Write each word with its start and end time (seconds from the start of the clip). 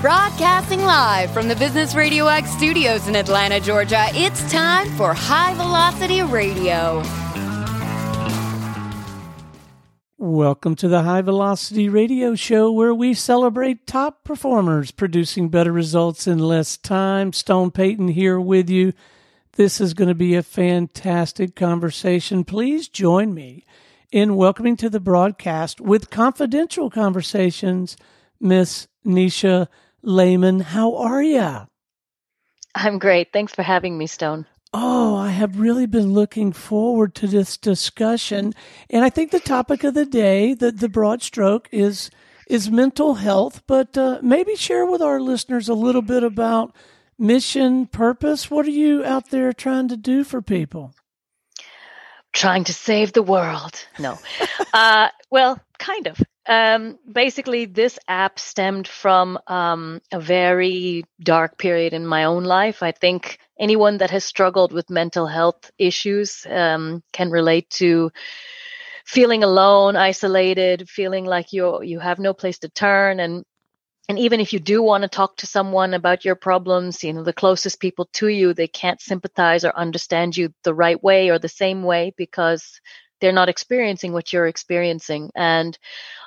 Broadcasting 0.00 0.80
live 0.80 1.30
from 1.30 1.48
the 1.48 1.56
Business 1.56 1.94
Radio 1.94 2.26
X 2.26 2.50
studios 2.52 3.06
in 3.06 3.14
Atlanta, 3.14 3.60
Georgia, 3.60 4.06
it's 4.12 4.50
time 4.50 4.88
for 4.96 5.12
High 5.12 5.52
Velocity 5.52 6.22
Radio. 6.22 7.02
Welcome 10.16 10.74
to 10.76 10.88
the 10.88 11.02
High 11.02 11.20
Velocity 11.20 11.90
Radio 11.90 12.34
Show, 12.34 12.72
where 12.72 12.94
we 12.94 13.12
celebrate 13.12 13.86
top 13.86 14.24
performers 14.24 14.90
producing 14.90 15.50
better 15.50 15.70
results 15.70 16.26
in 16.26 16.38
less 16.38 16.78
time. 16.78 17.34
Stone 17.34 17.72
Payton 17.72 18.08
here 18.08 18.40
with 18.40 18.70
you. 18.70 18.94
This 19.56 19.82
is 19.82 19.92
going 19.92 20.08
to 20.08 20.14
be 20.14 20.34
a 20.34 20.42
fantastic 20.42 21.54
conversation. 21.54 22.44
Please 22.44 22.88
join 22.88 23.34
me 23.34 23.66
in 24.10 24.36
welcoming 24.36 24.78
to 24.78 24.88
the 24.88 24.98
broadcast 24.98 25.78
with 25.78 26.08
confidential 26.08 26.88
conversations, 26.88 27.98
Miss 28.40 28.88
Nisha 29.04 29.68
Lehman. 30.02 30.60
How 30.60 30.96
are 30.96 31.22
you? 31.22 31.66
I'm 32.74 32.98
great. 32.98 33.32
Thanks 33.32 33.54
for 33.54 33.62
having 33.62 33.98
me, 33.98 34.06
Stone. 34.06 34.46
Oh, 34.72 35.16
I 35.16 35.30
have 35.30 35.58
really 35.58 35.86
been 35.86 36.12
looking 36.12 36.52
forward 36.52 37.14
to 37.16 37.26
this 37.26 37.56
discussion. 37.56 38.54
And 38.88 39.04
I 39.04 39.10
think 39.10 39.32
the 39.32 39.40
topic 39.40 39.82
of 39.82 39.94
the 39.94 40.06
day, 40.06 40.54
the, 40.54 40.70
the 40.70 40.88
broad 40.88 41.22
stroke, 41.22 41.68
is 41.72 42.10
is 42.46 42.68
mental 42.68 43.14
health, 43.14 43.62
but 43.68 43.96
uh, 43.96 44.18
maybe 44.22 44.56
share 44.56 44.84
with 44.84 45.00
our 45.00 45.20
listeners 45.20 45.68
a 45.68 45.74
little 45.74 46.02
bit 46.02 46.24
about 46.24 46.74
mission, 47.16 47.86
purpose. 47.86 48.50
What 48.50 48.66
are 48.66 48.70
you 48.70 49.04
out 49.04 49.30
there 49.30 49.52
trying 49.52 49.86
to 49.88 49.96
do 49.96 50.24
for 50.24 50.42
people? 50.42 50.92
Trying 52.32 52.64
to 52.64 52.72
save 52.72 53.12
the 53.12 53.22
world. 53.22 53.86
No. 54.00 54.18
uh, 54.74 55.10
well, 55.30 55.60
kind 55.78 56.08
of. 56.08 56.20
Um, 56.46 56.98
basically, 57.10 57.66
this 57.66 57.98
app 58.08 58.38
stemmed 58.38 58.88
from 58.88 59.38
um, 59.46 60.00
a 60.10 60.18
very 60.18 61.04
dark 61.22 61.58
period 61.58 61.92
in 61.92 62.06
my 62.06 62.24
own 62.24 62.44
life. 62.44 62.82
I 62.82 62.92
think 62.92 63.38
anyone 63.58 63.98
that 63.98 64.10
has 64.10 64.24
struggled 64.24 64.72
with 64.72 64.90
mental 64.90 65.26
health 65.26 65.70
issues 65.78 66.46
um, 66.48 67.02
can 67.12 67.30
relate 67.30 67.68
to 67.70 68.10
feeling 69.04 69.44
alone, 69.44 69.96
isolated, 69.96 70.88
feeling 70.88 71.26
like 71.26 71.52
you 71.52 71.82
you 71.82 71.98
have 71.98 72.18
no 72.18 72.32
place 72.32 72.58
to 72.60 72.68
turn, 72.70 73.20
and 73.20 73.44
and 74.08 74.18
even 74.18 74.40
if 74.40 74.52
you 74.52 74.60
do 74.60 74.82
want 74.82 75.02
to 75.02 75.08
talk 75.08 75.36
to 75.36 75.46
someone 75.46 75.94
about 75.94 76.24
your 76.24 76.36
problems, 76.36 77.04
you 77.04 77.12
know 77.12 77.22
the 77.22 77.34
closest 77.34 77.80
people 77.80 78.08
to 78.14 78.28
you 78.28 78.54
they 78.54 78.66
can't 78.68 79.00
sympathize 79.00 79.64
or 79.64 79.76
understand 79.76 80.36
you 80.36 80.54
the 80.64 80.74
right 80.74 81.02
way 81.02 81.28
or 81.30 81.38
the 81.38 81.48
same 81.48 81.82
way 81.82 82.12
because 82.16 82.80
they're 83.20 83.32
not 83.32 83.48
experiencing 83.48 84.12
what 84.12 84.32
you're 84.32 84.46
experiencing. 84.46 85.30
And 85.34 85.76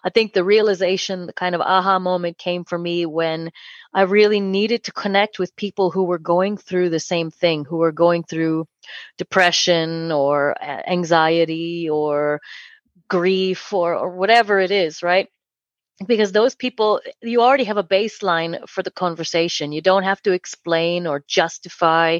I 0.03 0.09
think 0.09 0.33
the 0.33 0.43
realization, 0.43 1.25
the 1.25 1.33
kind 1.33 1.55
of 1.55 1.61
aha 1.61 1.99
moment 1.99 2.37
came 2.37 2.65
for 2.65 2.77
me 2.77 3.05
when 3.05 3.51
I 3.93 4.03
really 4.03 4.39
needed 4.39 4.83
to 4.85 4.91
connect 4.91 5.39
with 5.39 5.55
people 5.55 5.91
who 5.91 6.03
were 6.03 6.19
going 6.19 6.57
through 6.57 6.89
the 6.89 6.99
same 6.99 7.31
thing, 7.31 7.65
who 7.65 7.77
were 7.77 7.91
going 7.91 8.23
through 8.23 8.67
depression 9.17 10.11
or 10.11 10.55
uh, 10.61 10.81
anxiety 10.87 11.89
or 11.89 12.41
grief 13.07 13.73
or, 13.73 13.95
or 13.95 14.09
whatever 14.09 14.59
it 14.59 14.71
is, 14.71 15.03
right? 15.03 15.29
Because 16.07 16.31
those 16.31 16.55
people 16.55 17.01
you 17.21 17.41
already 17.41 17.65
have 17.65 17.77
a 17.77 17.83
baseline 17.83 18.67
for 18.67 18.83
the 18.83 18.91
conversation. 18.91 19.71
You 19.71 19.81
don't 19.81 20.03
have 20.03 20.21
to 20.23 20.31
explain 20.31 21.07
or 21.07 21.23
justify 21.27 22.19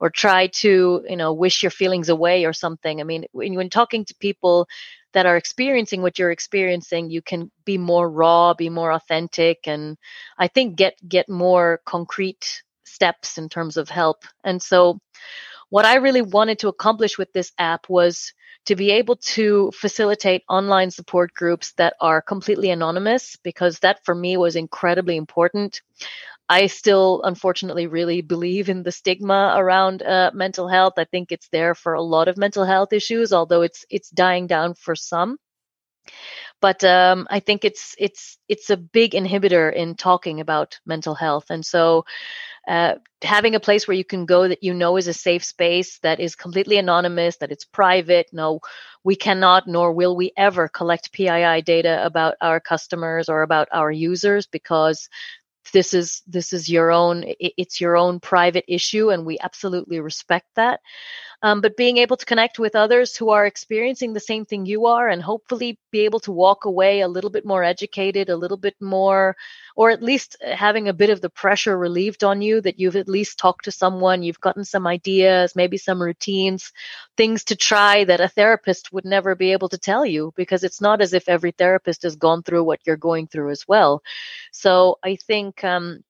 or 0.00 0.10
try 0.10 0.48
to 0.48 1.04
you 1.08 1.16
know 1.16 1.32
wish 1.32 1.62
your 1.62 1.70
feelings 1.70 2.08
away 2.08 2.44
or 2.44 2.52
something. 2.52 3.00
I 3.00 3.04
mean 3.04 3.24
when, 3.32 3.54
when 3.54 3.70
talking 3.70 4.04
to 4.04 4.14
people 4.20 4.68
that 5.14 5.26
are 5.26 5.36
experiencing 5.36 6.02
what 6.02 6.18
you're 6.18 6.32
experiencing 6.32 7.08
you 7.08 7.22
can 7.22 7.50
be 7.64 7.78
more 7.78 8.10
raw 8.10 8.52
be 8.52 8.68
more 8.68 8.90
authentic 8.90 9.60
and 9.64 9.96
i 10.38 10.48
think 10.48 10.76
get 10.76 10.94
get 11.08 11.28
more 11.28 11.80
concrete 11.86 12.62
steps 12.84 13.38
in 13.38 13.48
terms 13.48 13.76
of 13.76 13.88
help. 13.88 14.24
And 14.44 14.62
so 14.62 14.98
what 15.70 15.84
i 15.84 15.96
really 15.96 16.22
wanted 16.22 16.58
to 16.60 16.68
accomplish 16.68 17.18
with 17.18 17.32
this 17.32 17.52
app 17.58 17.88
was 17.88 18.32
to 18.66 18.76
be 18.76 18.92
able 18.92 19.16
to 19.16 19.70
facilitate 19.74 20.42
online 20.48 20.90
support 20.90 21.34
groups 21.34 21.72
that 21.72 21.94
are 22.00 22.22
completely 22.22 22.70
anonymous 22.70 23.36
because 23.42 23.78
that 23.80 24.04
for 24.04 24.14
me 24.14 24.36
was 24.36 24.56
incredibly 24.56 25.16
important. 25.16 25.82
I 26.48 26.66
still, 26.66 27.22
unfortunately, 27.24 27.86
really 27.86 28.20
believe 28.20 28.68
in 28.68 28.82
the 28.82 28.92
stigma 28.92 29.54
around 29.56 30.02
uh, 30.02 30.30
mental 30.34 30.68
health. 30.68 30.94
I 30.98 31.04
think 31.04 31.32
it's 31.32 31.48
there 31.48 31.74
for 31.74 31.94
a 31.94 32.02
lot 32.02 32.28
of 32.28 32.36
mental 32.36 32.64
health 32.64 32.92
issues, 32.92 33.32
although 33.32 33.62
it's 33.62 33.86
it's 33.88 34.10
dying 34.10 34.46
down 34.46 34.74
for 34.74 34.94
some. 34.94 35.38
But 36.60 36.84
um, 36.84 37.26
I 37.30 37.40
think 37.40 37.64
it's 37.64 37.94
it's 37.98 38.38
it's 38.48 38.70
a 38.70 38.76
big 38.76 39.12
inhibitor 39.12 39.72
in 39.72 39.94
talking 39.94 40.40
about 40.40 40.78
mental 40.84 41.14
health, 41.14 41.46
and 41.48 41.64
so 41.64 42.04
uh, 42.66 42.94
having 43.22 43.54
a 43.54 43.60
place 43.60 43.86
where 43.86 43.96
you 43.96 44.04
can 44.04 44.26
go 44.26 44.48
that 44.48 44.62
you 44.62 44.74
know 44.74 44.96
is 44.96 45.08
a 45.08 45.12
safe 45.12 45.44
space 45.44 45.98
that 46.00 46.20
is 46.20 46.36
completely 46.36 46.76
anonymous 46.76 47.36
that 47.38 47.52
it's 47.52 47.64
private 47.64 48.28
no 48.32 48.60
we 49.02 49.16
cannot 49.16 49.66
nor 49.66 49.92
will 49.92 50.16
we 50.16 50.32
ever 50.36 50.68
collect 50.68 51.12
pii 51.12 51.62
data 51.62 52.04
about 52.04 52.34
our 52.40 52.60
customers 52.60 53.28
or 53.28 53.42
about 53.42 53.68
our 53.72 53.90
users 53.90 54.46
because 54.46 55.08
this 55.72 55.94
is 55.94 56.22
this 56.26 56.52
is 56.52 56.68
your 56.68 56.90
own 56.90 57.24
it's 57.38 57.80
your 57.80 57.96
own 57.96 58.20
private 58.20 58.64
issue 58.68 59.10
and 59.10 59.24
we 59.24 59.38
absolutely 59.40 60.00
respect 60.00 60.46
that 60.56 60.80
um, 61.44 61.60
but 61.60 61.76
being 61.76 61.98
able 61.98 62.16
to 62.16 62.24
connect 62.24 62.58
with 62.58 62.74
others 62.74 63.14
who 63.14 63.28
are 63.28 63.44
experiencing 63.44 64.14
the 64.14 64.20
same 64.20 64.46
thing 64.46 64.64
you 64.64 64.86
are 64.86 65.10
and 65.10 65.22
hopefully 65.22 65.78
be 65.92 66.00
able 66.00 66.18
to 66.20 66.32
walk 66.32 66.64
away 66.64 67.00
a 67.02 67.08
little 67.08 67.28
bit 67.28 67.44
more 67.44 67.62
educated 67.62 68.30
a 68.30 68.36
little 68.36 68.56
bit 68.56 68.74
more 68.80 69.36
or 69.76 69.90
at 69.90 70.02
least 70.02 70.36
having 70.42 70.88
a 70.88 70.94
bit 70.94 71.10
of 71.10 71.20
the 71.20 71.28
pressure 71.28 71.76
relieved 71.76 72.24
on 72.24 72.40
you 72.40 72.62
that 72.62 72.80
you've 72.80 72.96
at 72.96 73.08
least 73.10 73.38
talked 73.38 73.66
to 73.66 73.70
someone 73.70 74.22
you've 74.22 74.40
gotten 74.40 74.64
some 74.64 74.86
ideas 74.86 75.54
maybe 75.54 75.76
some 75.76 76.00
routines 76.00 76.72
things 77.18 77.44
to 77.44 77.56
try 77.56 78.04
that 78.04 78.22
a 78.22 78.28
therapist 78.28 78.90
would 78.90 79.04
never 79.04 79.34
be 79.34 79.52
able 79.52 79.68
to 79.68 79.78
tell 79.78 80.06
you 80.06 80.32
because 80.36 80.64
it's 80.64 80.80
not 80.80 81.02
as 81.02 81.12
if 81.12 81.28
every 81.28 81.50
therapist 81.50 82.04
has 82.04 82.16
gone 82.16 82.42
through 82.42 82.64
what 82.64 82.80
you're 82.86 82.96
going 82.96 83.26
through 83.26 83.50
as 83.50 83.68
well. 83.68 84.02
So 84.50 84.96
i 85.04 85.16
think 85.16 85.62
um, 85.64 86.02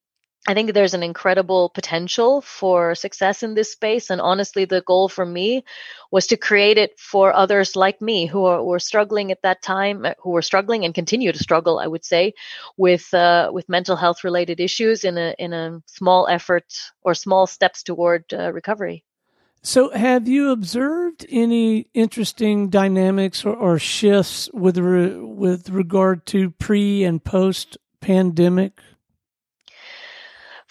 I 0.47 0.53
think 0.53 0.75
there's 0.75 0.93
an 0.93 1.03
incredible 1.03 1.71
potential 1.71 2.43
for 2.43 2.94
success 2.94 3.43
in 3.43 3.55
this 3.55 3.72
space. 3.72 4.10
And 4.10 4.21
honestly, 4.21 4.66
the 4.66 4.82
goal 4.82 5.09
for 5.09 5.25
me 5.25 5.65
was 6.10 6.27
to 6.27 6.37
create 6.37 6.77
it 6.77 7.00
for 7.00 7.32
others 7.32 7.77
like 7.77 8.03
me 8.03 8.27
who 8.27 8.44
are, 8.44 8.62
were 8.62 8.78
struggling 8.78 9.33
at 9.33 9.41
that 9.43 9.62
time, 9.62 10.04
uh, 10.04 10.12
who 10.19 10.31
were 10.31 10.43
struggling 10.43 10.84
and 10.84 10.94
continue 10.94 11.33
to 11.33 11.38
struggle, 11.38 11.78
I 11.78 11.87
would 11.87 12.04
say, 12.04 12.34
with 12.77 13.12
uh, 13.15 13.50
with 13.54 13.71
mental 13.71 13.97
health 13.97 14.22
related 14.22 14.60
issues 14.60 15.04
in 15.04 15.16
a 15.16 15.34
in 15.38 15.54
a 15.54 15.81
small 15.87 16.28
effort 16.28 16.66
or 17.03 17.15
small 17.15 17.47
steps 17.47 17.83
toward 17.83 18.25
uh, 18.33 18.53
recovery. 18.53 19.03
So, 19.62 19.88
have 19.93 20.28
you 20.28 20.50
observed 20.50 21.25
any 21.31 21.87
interesting 21.94 22.69
dynamics 22.69 23.47
or, 23.47 23.56
or 23.56 23.78
shifts 23.78 24.50
with 24.53 24.77
re, 24.77 25.16
with 25.16 25.71
regard 25.71 26.27
to 26.27 26.50
pre 26.50 27.03
and 27.03 27.25
post 27.25 27.78
pandemic 28.03 28.78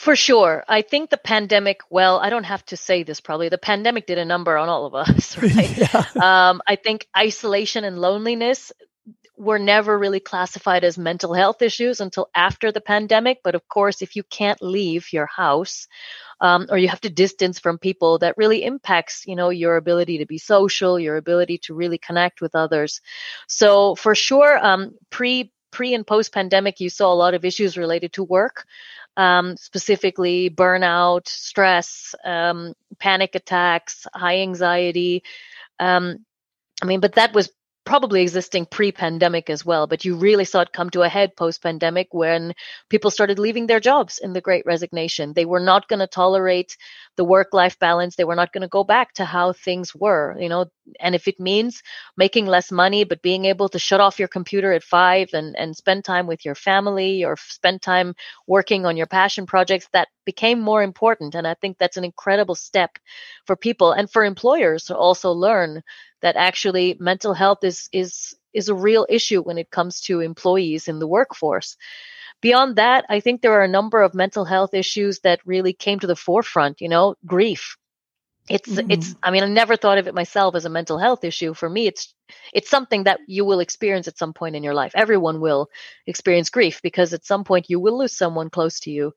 for 0.03 0.17
sure. 0.17 0.65
I 0.67 0.81
think 0.81 1.09
the 1.09 1.17
pandemic, 1.17 1.79
well, 1.89 2.19
I 2.19 2.29
don't 2.29 2.43
have 2.43 2.65
to 2.65 2.75
say 2.75 3.03
this 3.03 3.21
probably. 3.21 3.47
The 3.47 3.57
pandemic 3.57 4.05
did 4.05 4.17
a 4.17 4.25
number 4.25 4.57
on 4.57 4.67
all 4.67 4.85
of 4.85 4.95
us, 4.95 5.37
right? 5.41 5.77
yeah. 5.77 6.03
um, 6.21 6.61
I 6.67 6.75
think 6.75 7.07
isolation 7.17 7.85
and 7.85 7.97
loneliness 7.97 8.73
were 9.37 9.59
never 9.59 9.97
really 9.97 10.19
classified 10.19 10.83
as 10.83 10.97
mental 10.97 11.33
health 11.33 11.61
issues 11.61 12.01
until 12.01 12.27
after 12.35 12.69
the 12.69 12.81
pandemic. 12.81 13.39
But 13.45 13.55
of 13.55 13.65
course, 13.69 14.01
if 14.01 14.17
you 14.17 14.23
can't 14.23 14.61
leave 14.61 15.13
your 15.13 15.25
house, 15.25 15.87
um, 16.41 16.67
or 16.69 16.77
you 16.77 16.89
have 16.89 17.01
to 17.01 17.09
distance 17.09 17.59
from 17.59 17.77
people, 17.77 18.17
that 18.19 18.35
really 18.35 18.61
impacts, 18.65 19.23
you 19.25 19.37
know, 19.37 19.51
your 19.51 19.77
ability 19.77 20.17
to 20.17 20.25
be 20.25 20.37
social, 20.37 20.99
your 20.99 21.15
ability 21.15 21.59
to 21.59 21.73
really 21.73 21.97
connect 21.97 22.41
with 22.41 22.55
others. 22.55 22.99
So 23.47 23.95
for 23.95 24.15
sure, 24.15 24.63
um, 24.63 24.95
pre 25.09 25.53
pre 25.71 25.93
and 25.93 26.05
post 26.05 26.33
pandemic, 26.33 26.81
you 26.81 26.89
saw 26.89 27.11
a 27.11 27.15
lot 27.15 27.33
of 27.33 27.45
issues 27.45 27.77
related 27.77 28.13
to 28.13 28.23
work 28.23 28.65
um, 29.17 29.57
specifically 29.57 30.49
burnout, 30.49 31.27
stress, 31.27 32.15
um, 32.23 32.73
panic 32.99 33.35
attacks, 33.35 34.07
high 34.13 34.39
anxiety. 34.39 35.23
Um, 35.79 36.25
I 36.81 36.85
mean, 36.85 36.99
but 36.99 37.15
that 37.15 37.33
was 37.33 37.49
probably 37.85 38.21
existing 38.21 38.65
pre-pandemic 38.65 39.49
as 39.49 39.65
well 39.65 39.87
but 39.87 40.05
you 40.05 40.15
really 40.15 40.45
saw 40.45 40.61
it 40.61 40.71
come 40.71 40.89
to 40.89 41.01
a 41.01 41.09
head 41.09 41.35
post-pandemic 41.35 42.07
when 42.13 42.53
people 42.89 43.11
started 43.11 43.39
leaving 43.39 43.67
their 43.67 43.79
jobs 43.79 44.19
in 44.19 44.33
the 44.33 44.41
great 44.41 44.65
resignation 44.65 45.33
they 45.33 45.45
were 45.45 45.59
not 45.59 45.87
going 45.87 45.99
to 45.99 46.07
tolerate 46.07 46.77
the 47.17 47.25
work-life 47.25 47.77
balance 47.79 48.15
they 48.15 48.23
were 48.23 48.35
not 48.35 48.53
going 48.53 48.61
to 48.61 48.69
go 48.69 48.83
back 48.83 49.13
to 49.13 49.25
how 49.25 49.51
things 49.51 49.93
were 49.93 50.35
you 50.39 50.47
know 50.47 50.65
and 50.99 51.15
if 51.15 51.27
it 51.27 51.39
means 51.39 51.81
making 52.17 52.45
less 52.45 52.71
money 52.71 53.03
but 53.03 53.21
being 53.21 53.45
able 53.45 53.69
to 53.69 53.79
shut 53.79 53.99
off 53.99 54.19
your 54.19 54.27
computer 54.27 54.71
at 54.73 54.83
five 54.83 55.29
and 55.33 55.55
and 55.57 55.75
spend 55.75 56.03
time 56.03 56.27
with 56.27 56.45
your 56.45 56.55
family 56.55 57.23
or 57.23 57.35
spend 57.37 57.81
time 57.81 58.13
working 58.47 58.85
on 58.85 58.97
your 58.97 59.07
passion 59.07 59.45
projects 59.45 59.87
that 59.93 60.07
became 60.25 60.59
more 60.59 60.83
important 60.83 61.35
and 61.35 61.47
i 61.47 61.53
think 61.55 61.77
that's 61.77 61.97
an 61.97 62.03
incredible 62.03 62.55
step 62.55 62.97
for 63.45 63.55
people 63.55 63.91
and 63.91 64.09
for 64.11 64.23
employers 64.23 64.85
to 64.85 64.95
also 64.95 65.31
learn 65.31 65.81
that 66.21 66.35
actually 66.35 66.95
mental 66.99 67.33
health 67.33 67.63
is 67.63 67.89
is 67.91 68.35
is 68.53 68.69
a 68.69 68.75
real 68.75 69.05
issue 69.09 69.41
when 69.41 69.57
it 69.57 69.71
comes 69.71 70.01
to 70.01 70.19
employees 70.19 70.87
in 70.87 70.99
the 70.99 71.07
workforce 71.07 71.75
beyond 72.43 72.75
that, 72.75 73.05
I 73.09 73.21
think 73.21 73.41
there 73.41 73.53
are 73.53 73.63
a 73.63 73.69
number 73.79 74.01
of 74.01 74.13
mental 74.13 74.45
health 74.45 74.73
issues 74.73 75.21
that 75.21 75.39
really 75.45 75.73
came 75.73 75.99
to 75.99 76.07
the 76.07 76.15
forefront, 76.15 76.81
you 76.81 76.89
know, 76.89 77.15
grief. 77.25 77.77
It's 78.49 78.69
mm-hmm. 78.69 78.91
it's 78.91 79.15
I 79.23 79.31
mean, 79.31 79.43
I 79.43 79.47
never 79.47 79.77
thought 79.77 79.97
of 79.97 80.07
it 80.07 80.15
myself 80.15 80.55
as 80.55 80.65
a 80.65 80.69
mental 80.69 80.97
health 80.97 81.23
issue. 81.23 81.53
For 81.53 81.69
me, 81.69 81.87
it's 81.87 82.13
it's 82.53 82.69
something 82.69 83.03
that 83.03 83.21
you 83.27 83.45
will 83.45 83.59
experience 83.59 84.07
at 84.07 84.17
some 84.17 84.33
point 84.33 84.55
in 84.55 84.63
your 84.63 84.73
life. 84.73 84.91
Everyone 84.95 85.39
will 85.39 85.69
experience 86.07 86.49
grief 86.49 86.81
because 86.81 87.13
at 87.13 87.25
some 87.25 87.43
point 87.45 87.69
you 87.69 87.79
will 87.79 87.97
lose 87.97 88.15
someone 88.17 88.49
close 88.49 88.81
to 88.81 88.91
you 88.91 89.13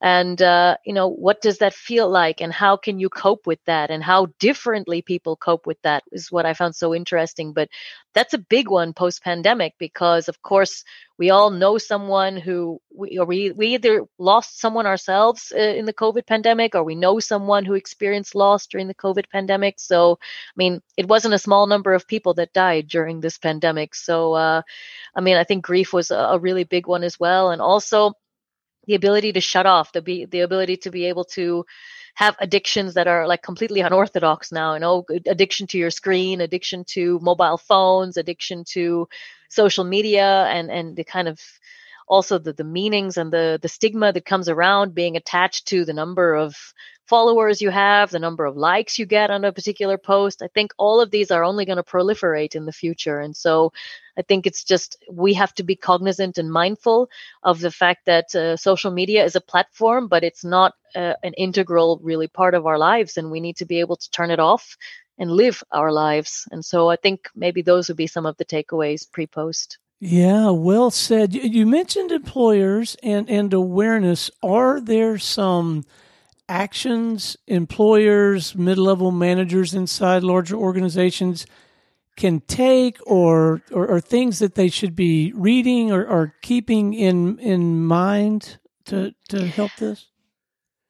and 0.00 0.40
uh, 0.40 0.76
you 0.84 0.94
know 0.94 1.08
what 1.08 1.42
does 1.42 1.58
that 1.58 1.74
feel 1.74 2.08
like? 2.08 2.40
And 2.40 2.52
how 2.52 2.76
can 2.76 2.98
you 2.98 3.10
cope 3.10 3.46
with 3.46 3.62
that? 3.66 3.90
And 3.90 4.02
how 4.02 4.26
differently 4.38 5.02
people 5.02 5.36
cope 5.36 5.66
with 5.66 5.80
that 5.82 6.04
is 6.10 6.32
what 6.32 6.46
i 6.46 6.54
found 6.54 6.74
so 6.74 6.94
interesting. 6.94 7.52
But 7.52 7.68
that's 8.14 8.32
a 8.32 8.38
big 8.38 8.68
one 8.70 8.94
post 8.94 9.22
pandemic 9.22 9.74
because 9.78 10.28
of 10.28 10.40
course 10.42 10.84
we 11.18 11.28
all 11.28 11.50
know 11.50 11.76
someone 11.76 12.38
who 12.38 12.80
we 12.94 13.18
or 13.18 13.26
we, 13.26 13.50
we 13.52 13.74
either 13.74 14.04
lost 14.18 14.58
someone 14.58 14.86
ourselves 14.86 15.52
uh, 15.54 15.60
in 15.60 15.84
the 15.84 15.92
covid 15.92 16.26
pandemic 16.26 16.74
or 16.74 16.82
we 16.82 16.94
know 16.94 17.20
someone 17.20 17.66
who 17.66 17.74
experienced 17.74 18.34
loss 18.34 18.66
during 18.66 18.88
the 18.88 18.94
covid 18.94 19.28
pandemic. 19.30 19.78
So 19.78 20.18
i 20.22 20.56
mean 20.56 20.80
it 20.96 21.08
wasn't 21.08 21.34
a 21.34 21.38
small 21.38 21.66
number 21.66 21.92
of 21.92 22.06
people 22.06 22.34
that 22.34 22.54
died 22.54 22.88
during 22.88 23.20
this 23.20 23.36
pandemic. 23.36 23.94
So 23.94 24.32
uh, 24.32 24.62
i 25.14 25.20
mean 25.20 25.36
i 25.36 25.44
think 25.44 25.62
grief 25.62 25.92
was 25.92 26.10
a, 26.10 26.16
a 26.16 26.38
really 26.38 26.64
big 26.64 26.86
one 26.86 27.04
as 27.04 27.20
well. 27.20 27.50
And 27.50 27.60
also 27.60 28.14
the 28.86 28.94
ability 28.94 29.32
to 29.32 29.40
shut 29.40 29.66
off, 29.66 29.92
the 29.92 30.02
be 30.02 30.24
the 30.24 30.40
ability 30.40 30.76
to 30.78 30.90
be 30.90 31.06
able 31.06 31.24
to 31.24 31.64
have 32.14 32.36
addictions 32.40 32.94
that 32.94 33.06
are 33.06 33.26
like 33.26 33.42
completely 33.42 33.80
unorthodox 33.80 34.52
now. 34.52 34.74
You 34.74 34.80
know, 34.80 35.04
addiction 35.26 35.66
to 35.68 35.78
your 35.78 35.90
screen, 35.90 36.40
addiction 36.40 36.84
to 36.88 37.18
mobile 37.20 37.58
phones, 37.58 38.16
addiction 38.16 38.64
to 38.70 39.08
social 39.48 39.84
media, 39.84 40.44
and 40.46 40.70
and 40.70 40.96
the 40.96 41.04
kind 41.04 41.28
of 41.28 41.40
also 42.08 42.38
the, 42.38 42.52
the 42.52 42.64
meanings 42.64 43.16
and 43.16 43.32
the 43.32 43.58
the 43.62 43.68
stigma 43.68 44.12
that 44.12 44.24
comes 44.24 44.48
around 44.48 44.94
being 44.94 45.16
attached 45.16 45.68
to 45.68 45.84
the 45.84 45.92
number 45.92 46.34
of 46.34 46.56
followers 47.10 47.60
you 47.60 47.70
have, 47.70 48.10
the 48.10 48.20
number 48.20 48.44
of 48.44 48.56
likes 48.56 48.96
you 48.96 49.04
get 49.04 49.30
on 49.30 49.44
a 49.44 49.52
particular 49.52 49.98
post. 49.98 50.42
I 50.42 50.48
think 50.48 50.72
all 50.78 51.00
of 51.00 51.10
these 51.10 51.32
are 51.32 51.42
only 51.42 51.64
going 51.64 51.76
to 51.76 51.82
proliferate 51.82 52.54
in 52.54 52.66
the 52.66 52.72
future. 52.72 53.18
And 53.18 53.36
so 53.36 53.72
I 54.20 54.22
think 54.22 54.46
it's 54.46 54.64
just 54.64 54.98
we 55.10 55.32
have 55.32 55.54
to 55.54 55.62
be 55.62 55.76
cognizant 55.76 56.36
and 56.36 56.52
mindful 56.52 57.08
of 57.42 57.60
the 57.60 57.70
fact 57.70 58.04
that 58.04 58.34
uh, 58.34 58.58
social 58.58 58.90
media 58.90 59.24
is 59.24 59.34
a 59.34 59.40
platform, 59.40 60.08
but 60.08 60.22
it's 60.22 60.44
not 60.44 60.74
uh, 60.94 61.14
an 61.22 61.32
integral, 61.38 61.98
really 62.02 62.28
part 62.28 62.54
of 62.54 62.66
our 62.66 62.76
lives. 62.76 63.16
And 63.16 63.30
we 63.30 63.40
need 63.40 63.56
to 63.56 63.64
be 63.64 63.80
able 63.80 63.96
to 63.96 64.10
turn 64.10 64.30
it 64.30 64.38
off 64.38 64.76
and 65.16 65.30
live 65.30 65.64
our 65.72 65.90
lives. 65.90 66.46
And 66.52 66.62
so 66.62 66.90
I 66.90 66.96
think 66.96 67.30
maybe 67.34 67.62
those 67.62 67.88
would 67.88 67.96
be 67.96 68.06
some 68.06 68.26
of 68.26 68.36
the 68.36 68.44
takeaways 68.44 69.10
pre 69.10 69.26
post. 69.26 69.78
Yeah, 70.00 70.50
well 70.50 70.90
said. 70.90 71.32
You 71.32 71.64
mentioned 71.64 72.12
employers 72.12 72.98
and, 73.02 73.28
and 73.30 73.54
awareness. 73.54 74.30
Are 74.42 74.82
there 74.82 75.16
some 75.16 75.86
actions 76.46 77.38
employers, 77.46 78.54
mid 78.54 78.76
level 78.76 79.12
managers 79.12 79.72
inside 79.72 80.22
larger 80.22 80.56
organizations 80.56 81.46
can 82.20 82.40
take 82.40 82.98
or, 83.06 83.62
or, 83.72 83.88
or, 83.88 84.00
things 84.00 84.38
that 84.40 84.54
they 84.54 84.68
should 84.68 84.94
be 84.94 85.32
reading 85.34 85.90
or, 85.90 86.06
or 86.06 86.34
keeping 86.42 86.92
in 86.92 87.38
in 87.38 87.84
mind 87.84 88.58
to 88.84 89.14
to 89.30 89.46
help 89.46 89.72
this? 89.78 90.06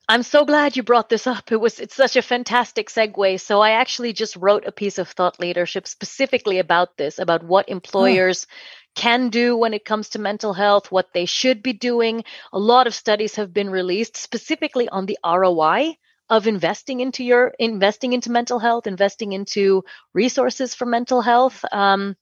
I'm 0.08 0.24
so 0.24 0.44
glad 0.44 0.76
you 0.76 0.82
brought 0.82 1.08
this 1.08 1.28
up. 1.28 1.52
It 1.52 1.60
was 1.60 1.78
it's 1.78 1.94
such 1.94 2.16
a 2.16 2.22
fantastic 2.22 2.88
segue. 2.88 3.40
So 3.40 3.60
I 3.60 3.70
actually 3.70 4.12
just 4.12 4.34
wrote 4.34 4.66
a 4.66 4.72
piece 4.72 4.98
of 4.98 5.08
thought 5.08 5.38
leadership 5.38 5.86
specifically 5.86 6.58
about 6.58 6.96
this, 6.96 7.20
about 7.20 7.44
what 7.44 7.68
employers 7.68 8.46
oh 8.50 8.54
can 8.96 9.28
do 9.28 9.56
when 9.56 9.72
it 9.72 9.84
comes 9.84 10.10
to 10.10 10.18
mental 10.18 10.52
health, 10.52 10.90
what 10.90 11.12
they 11.14 11.26
should 11.26 11.62
be 11.62 11.72
doing. 11.72 12.24
A 12.52 12.58
lot 12.58 12.88
of 12.88 12.94
studies 12.94 13.36
have 13.36 13.54
been 13.54 13.70
released 13.70 14.16
specifically 14.16 14.88
on 14.88 15.06
the 15.06 15.18
ROI 15.24 15.96
of 16.30 16.46
investing 16.46 17.00
into 17.00 17.24
your 17.24 17.52
investing 17.58 18.12
into 18.12 18.30
mental 18.30 18.60
health, 18.60 18.86
investing 18.86 19.32
into 19.32 19.84
resources 20.14 20.74
for 20.74 20.86
mental 20.86 21.20
health. 21.20 21.64
Um, 21.72 22.16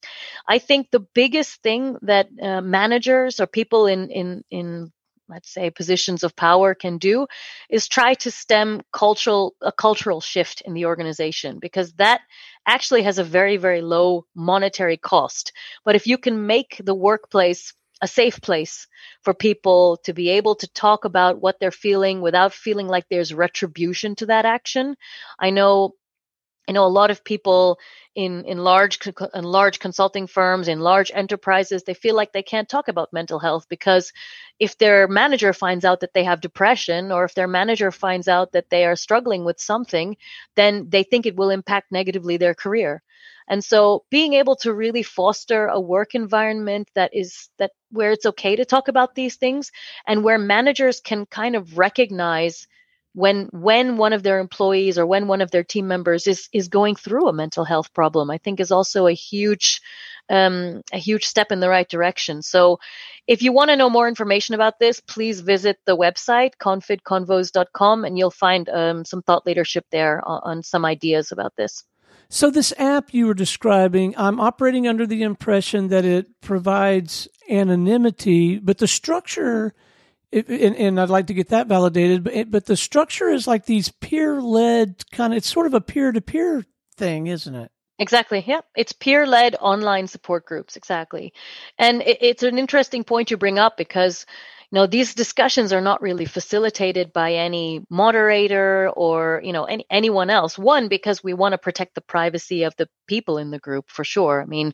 I 0.49 0.59
think 0.59 0.91
the 0.91 1.07
biggest 1.15 1.63
thing 1.63 1.97
that 2.03 2.29
uh, 2.43 2.63
managers 2.63 3.39
or 3.39 3.47
people 3.47 3.87
in 3.87 4.11
in 4.11 4.43
in 4.51 4.93
let's 5.29 5.53
say 5.53 5.71
positions 5.71 6.25
of 6.25 6.35
power 6.35 6.75
can 6.75 6.97
do 6.97 7.27
is 7.69 7.87
try 7.87 8.15
to 8.15 8.31
stem 8.31 8.81
cultural 8.93 9.55
a 9.61 9.71
cultural 9.71 10.23
shift 10.23 10.63
in 10.63 10.73
the 10.73 10.87
organization 10.87 11.59
because 11.59 11.93
that 11.95 12.23
actually 12.67 13.03
has 13.03 13.19
a 13.19 13.25
very, 13.25 13.59
very 13.59 13.83
low 13.83 14.25
monetary 14.35 14.97
cost. 14.97 15.53
But 15.85 15.97
if 15.97 16.07
you 16.07 16.19
can 16.19 16.47
make 16.47 16.81
the 16.83 16.95
workplace 16.95 17.75
a 18.01 18.09
safe 18.09 18.41
place 18.41 18.87
for 19.23 19.35
people 19.35 19.99
to 20.05 20.13
be 20.13 20.31
able 20.31 20.55
to 20.57 20.69
talk 20.69 21.05
about 21.05 21.41
what 21.41 21.59
they're 21.61 21.71
feeling 21.71 22.21
without 22.21 22.53
feeling 22.53 22.87
like 22.87 23.07
there's 23.09 23.35
retribution 23.35 24.15
to 24.17 24.27
that 24.27 24.45
action. 24.45 24.97
I 25.39 25.51
know 25.51 25.95
I 26.69 26.73
know 26.73 26.85
a 26.85 26.99
lot 27.01 27.11
of 27.11 27.25
people 27.25 27.79
in 28.15 28.45
in 28.45 28.59
large 28.59 28.99
in 29.35 29.45
large 29.45 29.79
consulting 29.79 30.27
firms 30.27 30.69
in 30.69 30.81
large 30.81 31.11
enterprises 31.15 31.83
they 31.85 31.95
feel 31.95 32.15
like 32.15 32.33
they 32.33 32.43
can't 32.43 32.69
talk 32.69 32.89
about 32.89 33.13
mental 33.13 33.39
health 33.39 33.67
because 33.69 34.13
if 34.59 34.77
their 34.77 35.09
manager 35.09 35.53
finds 35.53 35.85
out 35.85 36.01
that 36.01 36.13
they 36.15 36.25
have 36.25 36.41
depression 36.41 37.11
or 37.13 37.25
if 37.25 37.35
their 37.35 37.49
manager 37.49 37.91
finds 37.91 38.29
out 38.29 38.53
that 38.53 38.71
they 38.71 38.85
are 38.85 38.97
struggling 38.97 39.45
with 39.45 39.61
something 39.61 40.17
then 40.57 40.89
they 40.91 41.03
think 41.05 41.27
it 41.27 41.37
will 41.37 41.51
impact 41.51 41.91
negatively 41.93 42.37
their 42.37 42.55
career 42.55 43.03
and 43.49 43.65
so 43.65 44.05
being 44.11 44.35
able 44.35 44.57
to 44.57 44.73
really 44.73 45.03
foster 45.03 45.67
a 45.67 45.81
work 45.81 46.15
environment 46.15 46.89
that 46.95 47.11
is 47.15 47.49
that 47.59 47.73
where 47.91 48.13
it's 48.13 48.27
okay 48.27 48.57
to 48.57 48.65
talk 48.65 48.89
about 48.89 49.15
these 49.15 49.37
things 49.37 49.73
and 50.07 50.23
where 50.23 50.39
managers 50.39 51.01
can 51.01 51.27
kind 51.27 51.57
of 51.57 51.79
recognize 51.79 52.67
when 53.15 53.49
when 53.53 53.97
one 53.97 54.13
of 54.13 54.23
their 54.23 54.39
employees 54.39 54.99
or 54.99 55.07
when 55.07 55.27
one 55.27 55.41
of 55.41 55.51
their 55.51 55.65
team 55.65 55.89
members 55.89 56.27
is 56.27 56.49
is 56.53 56.69
going 56.69 56.95
through 56.95 57.29
a 57.29 57.33
mental 57.33 57.65
health 57.65 57.93
problem 57.95 58.31
i 58.31 58.39
think 58.39 58.61
is 58.61 58.71
also 58.71 59.07
a 59.07 59.13
huge 59.13 59.81
um, 60.31 60.83
a 60.93 60.99
huge 60.99 61.25
step 61.25 61.53
in 61.53 61.61
the 61.61 61.69
right 61.69 61.89
direction. 61.89 62.43
So 62.43 62.81
if 63.27 63.43
you 63.43 63.53
want 63.53 63.71
to 63.71 63.77
know 63.77 63.91
more 63.91 64.09
information 64.09 64.55
about 64.55 64.79
this 64.79 65.01
please 65.01 65.41
visit 65.41 65.79
the 65.87 65.97
website 65.97 66.53
confidconvos.com 66.61 68.05
and 68.05 68.19
you'll 68.19 68.31
find 68.31 68.69
um, 68.69 69.05
some 69.05 69.23
thought 69.23 69.47
leadership 69.47 69.87
there 69.91 70.21
on, 70.27 70.41
on 70.45 70.63
some 70.63 70.85
ideas 70.85 71.33
about 71.33 71.55
this 71.57 71.85
so 72.31 72.51
this 72.51 72.73
app 72.79 73.15
you 73.15 73.27
were 73.27 73.35
describing, 73.35 74.15
I'm 74.17 74.41
operating 74.41 74.87
under 74.87 75.07
the 75.07 75.23
impression 75.23 75.89
that 75.89 76.05
it 76.05 76.41
provides 76.41 77.29
anonymity, 77.49 78.59
but 78.59 78.79
the 78.79 78.89
structure 78.89 79.75
and, 80.31 80.77
and, 80.77 81.01
I'd 81.01 81.09
like 81.09 81.29
to 81.29 81.35
get 81.35 81.49
that 81.49 81.69
validated. 81.69 82.25
But 82.25 82.35
it, 82.35 82.51
but 82.51 82.67
the 82.67 82.77
structure 82.77 83.31
is 83.31 83.47
like 83.47 83.65
these 83.65 83.89
peer 83.89 84.43
led 84.43 85.03
kind 85.11 85.33
of. 85.33 85.39
It's 85.39 85.51
sort 85.51 85.67
of 85.67 85.75
a 85.75 85.81
peer 85.81 86.13
to 86.13 86.21
peer 86.21 86.67
thing, 86.97 87.29
isn't 87.29 87.55
it? 87.55 87.71
Exactly. 87.99 88.45
Yeah, 88.47 88.61
it's 88.77 88.93
peer 88.93 89.27
led 89.27 89.57
online 89.59 90.07
support 90.07 90.45
groups. 90.45 90.77
Exactly, 90.77 91.33
and 91.79 92.03
it, 92.03 92.19
it's 92.21 92.43
an 92.43 92.59
interesting 92.59 93.05
point 93.05 93.31
you 93.31 93.39
bring 93.39 93.59
up 93.59 93.79
because 93.79 94.27
know 94.73 94.87
these 94.87 95.15
discussions 95.15 95.73
are 95.73 95.81
not 95.81 96.03
really 96.03 96.27
facilitated 96.27 97.13
by 97.13 97.35
any 97.35 97.83
moderator 97.91 98.91
or 98.91 99.41
you 99.45 99.53
know 99.53 99.65
any, 99.65 99.87
anyone 99.91 100.31
else. 100.31 100.59
One 100.59 100.89
because 100.89 101.23
we 101.25 101.35
want 101.35 101.53
to 101.53 101.59
protect 101.59 101.95
the 101.95 102.03
privacy 102.03 102.65
of 102.65 102.75
the 102.77 102.89
people 103.07 103.39
in 103.39 103.51
the 103.51 103.59
group 103.59 103.87
for 103.89 104.05
sure. 104.05 104.43
I 104.43 104.47
mean 104.47 104.73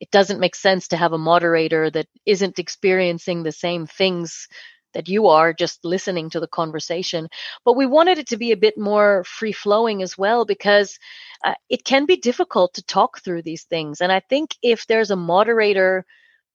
it 0.00 0.10
doesn't 0.10 0.40
make 0.40 0.54
sense 0.56 0.88
to 0.88 0.96
have 0.96 1.12
a 1.12 1.18
moderator 1.18 1.90
that 1.90 2.06
isn't 2.26 2.58
experiencing 2.58 3.42
the 3.42 3.52
same 3.52 3.86
things 3.86 4.48
that 4.94 5.08
you 5.08 5.28
are 5.28 5.52
just 5.52 5.84
listening 5.84 6.30
to 6.30 6.40
the 6.40 6.48
conversation. 6.48 7.28
But 7.64 7.76
we 7.76 7.86
wanted 7.86 8.18
it 8.18 8.28
to 8.28 8.36
be 8.36 8.52
a 8.52 8.56
bit 8.56 8.78
more 8.78 9.24
free 9.24 9.52
flowing 9.52 10.02
as 10.02 10.16
well 10.16 10.44
because 10.44 10.98
uh, 11.44 11.54
it 11.68 11.84
can 11.84 12.06
be 12.06 12.16
difficult 12.16 12.74
to 12.74 12.84
talk 12.84 13.20
through 13.20 13.42
these 13.42 13.64
things. 13.64 14.00
And 14.00 14.12
I 14.12 14.20
think 14.20 14.56
if 14.62 14.86
there's 14.86 15.10
a 15.10 15.16
moderator 15.16 16.04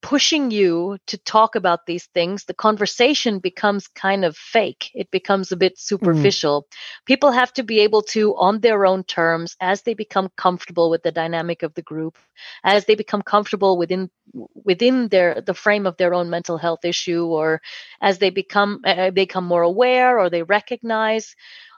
pushing 0.02 0.52
you 0.52 0.98
to 1.08 1.18
talk 1.18 1.56
about 1.56 1.86
these 1.86 2.06
things, 2.14 2.46
the 2.46 2.54
conversation 2.54 3.40
becomes 3.40 3.88
kind 3.88 4.24
of 4.24 4.38
fake. 4.38 4.92
It 4.94 5.12
becomes 5.12 5.52
a 5.52 5.58
bit 5.58 5.74
mm-hmm. 5.74 5.96
superficial. 5.96 6.62
Mm-hmm. 6.62 7.06
People 7.06 7.32
have 7.32 7.54
to 7.54 7.64
be 7.64 7.82
able 7.82 8.02
to, 8.14 8.36
on 8.36 8.60
their 8.60 8.86
own 8.86 9.04
terms, 9.04 9.56
as 9.60 9.82
they 9.82 9.94
become 9.94 10.30
comfortable 10.36 10.90
with 10.90 11.04
the 11.04 11.12
dynamic 11.12 11.64
of 11.64 11.74
the 11.74 11.82
group, 11.82 12.18
as 12.64 12.86
they 12.86 12.96
become 12.96 13.22
comfortable 13.22 13.78
within 13.78 14.10
within 14.54 15.08
their 15.08 15.42
the 15.42 15.56
frame 15.56 15.88
of 15.88 15.98
their 15.98 16.14
own 16.14 16.30
mental 16.30 16.58
health 16.58 16.86
issue, 16.86 17.26
or 17.26 17.62
as 18.02 18.20
they 18.20 18.30
become 18.30 18.82
uh, 18.86 19.12
become 19.12 19.46
more 19.46 19.64
aware 19.64 20.20
or 20.20 20.30
they 20.30 20.44
recognize 20.44 21.36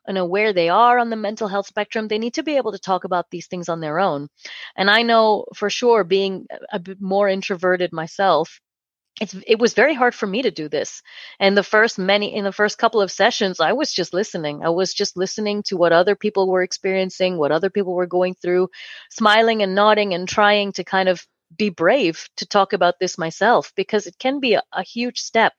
you 0.08 0.13
know 0.13 0.25
where 0.25 0.53
they 0.53 0.70
are 0.70 0.98
on 1.00 1.10
the 1.10 1.15
mental 1.15 1.48
health 1.48 1.67
spectrum 1.67 2.08
they 2.08 2.20
need 2.20 2.34
to 2.34 2.43
be 2.43 2.58
able 2.58 2.72
to 2.72 2.79
talk 2.79 3.03
about 3.03 3.29
these 3.29 3.48
things 3.48 3.70
on 3.70 3.81
their 3.81 4.00
own. 4.00 4.27
And 4.75 4.89
i 4.89 5.01
know 5.03 5.46
for 5.55 5.70
sure 5.70 6.03
being 6.03 6.48
a 6.72 6.79
bit 6.79 7.01
more 7.01 7.29
introverted 7.29 7.93
myself 7.93 8.60
it's 9.20 9.36
it 9.46 9.60
was 9.60 9.74
very 9.74 9.93
hard 9.93 10.15
for 10.15 10.25
me 10.25 10.41
to 10.41 10.51
do 10.51 10.70
this. 10.70 11.01
And 11.39 11.55
the 11.58 11.63
first 11.63 12.00
many 12.00 12.34
in 12.34 12.43
the 12.43 12.51
first 12.51 12.77
couple 12.77 13.01
of 13.01 13.12
sessions 13.12 13.60
i 13.60 13.74
was 13.74 13.93
just 13.93 14.13
listening. 14.13 14.63
I 14.63 14.70
was 14.70 14.93
just 14.93 15.17
listening 15.17 15.63
to 15.63 15.77
what 15.77 15.91
other 15.91 16.15
people 16.15 16.50
were 16.50 16.63
experiencing 16.63 17.38
what 17.38 17.51
other 17.51 17.70
people 17.70 17.93
were 17.93 18.08
going 18.08 18.36
through 18.36 18.70
smiling 19.10 19.62
and 19.62 19.75
nodding 19.75 20.13
and 20.13 20.27
trying 20.27 20.72
to 20.74 20.84
kind 20.84 21.10
of 21.10 21.25
be 21.58 21.70
brave 21.70 22.29
to 22.38 22.46
talk 22.46 22.74
about 22.74 23.00
this 23.00 23.17
myself 23.17 23.74
because 23.75 24.08
it 24.08 24.17
can 24.17 24.39
be 24.39 24.53
a, 24.53 24.63
a 24.72 24.84
huge 24.84 25.20
step 25.20 25.53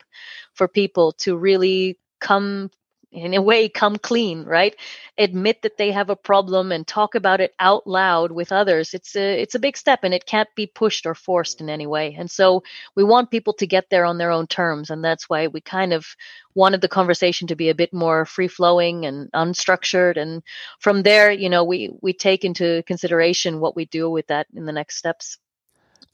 for 0.55 0.67
people 0.67 1.13
to 1.13 1.37
really 1.37 1.99
come 2.21 2.71
in 3.13 3.35
a 3.35 3.43
way 3.43 3.69
come 3.69 3.97
clean 3.97 4.45
right? 4.45 4.75
Admit 5.19 5.63
that 5.63 5.77
they 5.77 5.93
have 5.93 6.11
a 6.11 6.17
problem 6.17 6.73
and 6.73 6.87
talk 6.87 7.15
about 7.15 7.41
it 7.41 7.55
out 7.61 7.87
loud 7.87 8.33
with 8.33 8.53
others. 8.53 8.95
It's 8.95 9.15
a 9.17 9.41
it's 9.41 9.55
a 9.55 9.59
big 9.61 9.77
step 9.77 10.01
and 10.03 10.15
it 10.15 10.27
can't 10.27 10.49
be 10.57 10.67
pushed 10.67 11.07
or 11.07 11.15
forced 11.15 11.61
in 11.61 11.69
any 11.69 11.87
way. 11.87 12.15
And 12.19 12.31
so 12.31 12.63
we 12.97 13.05
want 13.05 13.31
people 13.31 13.53
to 13.55 13.67
get 13.67 13.91
there 13.91 14.05
on 14.05 14.19
their 14.19 14.31
own 14.31 14.47
terms 14.47 14.91
and 14.91 15.05
that's 15.05 15.29
why 15.29 15.49
we 15.49 15.61
kind 15.61 15.93
of 15.93 16.07
wanted 16.55 16.81
the 16.81 16.89
conversation 16.89 17.49
to 17.49 17.57
be 17.57 17.69
a 17.71 17.75
bit 17.75 17.93
more 17.93 18.25
free 18.25 18.49
flowing 18.49 19.07
and 19.07 19.31
unstructured. 19.33 20.17
And 20.17 20.43
from 20.81 21.03
there 21.03 21.31
you 21.31 21.51
know 21.51 21.65
we 21.65 21.91
we 22.01 22.13
take 22.13 22.45
into 22.45 22.83
consideration 22.87 23.61
what 23.61 23.77
we 23.77 23.85
do 23.87 24.11
with 24.11 24.27
that 24.29 24.47
in 24.55 24.67
the 24.67 24.73
next 24.73 24.97
steps 24.97 25.39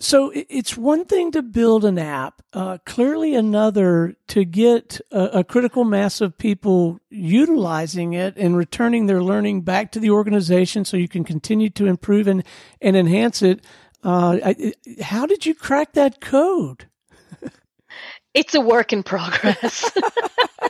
so 0.01 0.31
it's 0.33 0.77
one 0.77 1.05
thing 1.07 1.33
to 1.33 1.43
build 1.43 1.85
an 1.85 1.99
app, 1.99 2.41
uh, 2.53 2.79
clearly 2.87 3.35
another 3.35 4.15
to 4.29 4.45
get 4.45 5.01
a, 5.11 5.41
a, 5.41 5.45
critical 5.45 5.85
mass 5.85 6.21
of 6.21 6.39
people 6.39 7.01
utilizing 7.11 8.13
it 8.13 8.37
and 8.37 8.57
returning 8.57 9.07
their 9.07 9.23
learning 9.23 9.63
back 9.63 9.91
to 9.93 10.01
the 10.01 10.11
organization 10.11 10.85
so 10.85 10.97
you 10.97 11.09
can 11.09 11.25
continue 11.25 11.69
to 11.71 11.87
improve 11.87 12.29
and, 12.29 12.45
and 12.81 12.97
enhance 12.97 13.43
it. 13.43 13.65
Uh, 14.05 14.39
I, 14.45 14.73
how 15.03 15.27
did 15.27 15.45
you 15.45 15.55
crack 15.55 15.95
that 15.95 16.21
code? 16.21 16.87
it's 18.35 18.55
a 18.55 18.61
work 18.61 18.93
in 18.93 19.03
progress. 19.03 19.91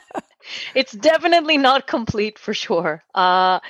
it's 0.74 0.92
definitely 0.92 1.58
not 1.58 1.86
complete 1.86 2.38
for 2.38 2.54
sure. 2.54 3.04
Uh, 3.14 3.60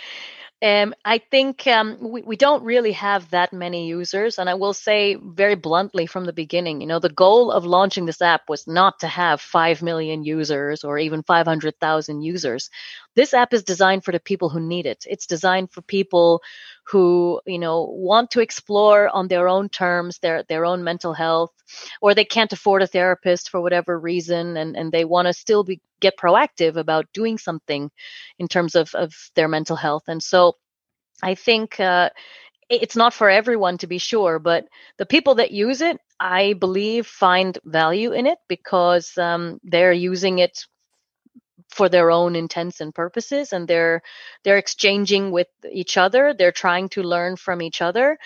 um, 0.60 0.94
I 1.04 1.18
think 1.18 1.66
um, 1.68 1.98
we, 2.00 2.22
we 2.22 2.36
don't 2.36 2.64
really 2.64 2.92
have 2.92 3.30
that 3.30 3.52
many 3.52 3.86
users. 3.86 4.38
And 4.38 4.50
I 4.50 4.54
will 4.54 4.74
say 4.74 5.14
very 5.14 5.54
bluntly 5.54 6.06
from 6.06 6.24
the 6.24 6.32
beginning, 6.32 6.80
you 6.80 6.86
know, 6.88 6.98
the 6.98 7.08
goal 7.10 7.52
of 7.52 7.64
launching 7.64 8.06
this 8.06 8.20
app 8.20 8.42
was 8.48 8.66
not 8.66 8.98
to 9.00 9.06
have 9.08 9.40
5 9.40 9.82
million 9.82 10.24
users 10.24 10.82
or 10.82 10.98
even 10.98 11.22
500,000 11.22 12.22
users. 12.22 12.70
This 13.18 13.34
app 13.34 13.52
is 13.52 13.64
designed 13.64 14.04
for 14.04 14.12
the 14.12 14.20
people 14.20 14.48
who 14.48 14.60
need 14.60 14.86
it. 14.86 15.04
It's 15.10 15.26
designed 15.26 15.72
for 15.72 15.82
people 15.82 16.40
who, 16.84 17.40
you 17.46 17.58
know, 17.58 17.82
want 17.82 18.30
to 18.30 18.40
explore 18.40 19.08
on 19.08 19.26
their 19.26 19.48
own 19.48 19.70
terms 19.70 20.20
their, 20.20 20.44
their 20.44 20.64
own 20.64 20.84
mental 20.84 21.14
health, 21.14 21.50
or 22.00 22.14
they 22.14 22.24
can't 22.24 22.52
afford 22.52 22.82
a 22.82 22.86
therapist 22.86 23.50
for 23.50 23.60
whatever 23.60 23.98
reason 23.98 24.56
and, 24.56 24.76
and 24.76 24.92
they 24.92 25.04
want 25.04 25.26
to 25.26 25.32
still 25.32 25.64
be 25.64 25.80
get 25.98 26.16
proactive 26.16 26.76
about 26.76 27.12
doing 27.12 27.38
something 27.38 27.90
in 28.38 28.46
terms 28.46 28.76
of, 28.76 28.94
of 28.94 29.12
their 29.34 29.48
mental 29.48 29.74
health. 29.74 30.04
And 30.06 30.22
so 30.22 30.54
I 31.20 31.34
think 31.34 31.80
uh, 31.80 32.10
it's 32.70 32.94
not 32.94 33.14
for 33.14 33.28
everyone 33.28 33.78
to 33.78 33.88
be 33.88 33.98
sure, 33.98 34.38
but 34.38 34.66
the 34.96 35.06
people 35.06 35.34
that 35.36 35.50
use 35.50 35.80
it, 35.80 35.98
I 36.20 36.52
believe, 36.52 37.08
find 37.08 37.58
value 37.64 38.12
in 38.12 38.26
it 38.26 38.38
because 38.46 39.18
um, 39.18 39.58
they're 39.64 39.92
using 39.92 40.38
it 40.38 40.66
for 41.68 41.88
their 41.88 42.10
own 42.10 42.36
intents 42.36 42.80
and 42.80 42.94
purposes 42.94 43.52
and 43.52 43.68
they're 43.68 44.02
they're 44.44 44.58
exchanging 44.58 45.30
with 45.30 45.48
each 45.70 45.96
other 45.96 46.34
they're 46.34 46.52
trying 46.52 46.88
to 46.88 47.02
learn 47.02 47.36
from 47.36 47.62
each 47.62 47.82
other 47.82 48.18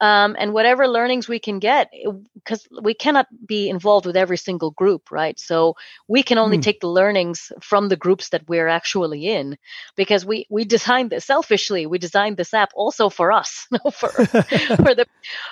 um, 0.00 0.34
and 0.38 0.54
whatever 0.54 0.88
learnings 0.88 1.28
we 1.28 1.38
can 1.38 1.58
get 1.58 1.92
because 2.34 2.66
we 2.82 2.94
cannot 2.94 3.26
be 3.46 3.68
involved 3.68 4.06
with 4.06 4.16
every 4.16 4.38
single 4.38 4.70
group 4.70 5.10
right 5.10 5.38
so 5.38 5.76
we 6.08 6.22
can 6.22 6.38
only 6.38 6.58
mm. 6.58 6.62
take 6.62 6.80
the 6.80 6.88
learnings 6.88 7.52
from 7.60 7.88
the 7.88 7.96
groups 7.96 8.30
that 8.30 8.48
we're 8.48 8.68
actually 8.68 9.26
in 9.26 9.56
because 9.96 10.24
we 10.24 10.46
we 10.48 10.64
designed 10.64 11.10
this 11.10 11.24
selfishly 11.24 11.86
we 11.86 11.98
designed 11.98 12.36
this 12.36 12.54
app 12.54 12.70
also 12.74 13.10
for 13.10 13.30
us 13.30 13.66
for 13.92 14.08
for 14.10 14.94
the 14.94 15.06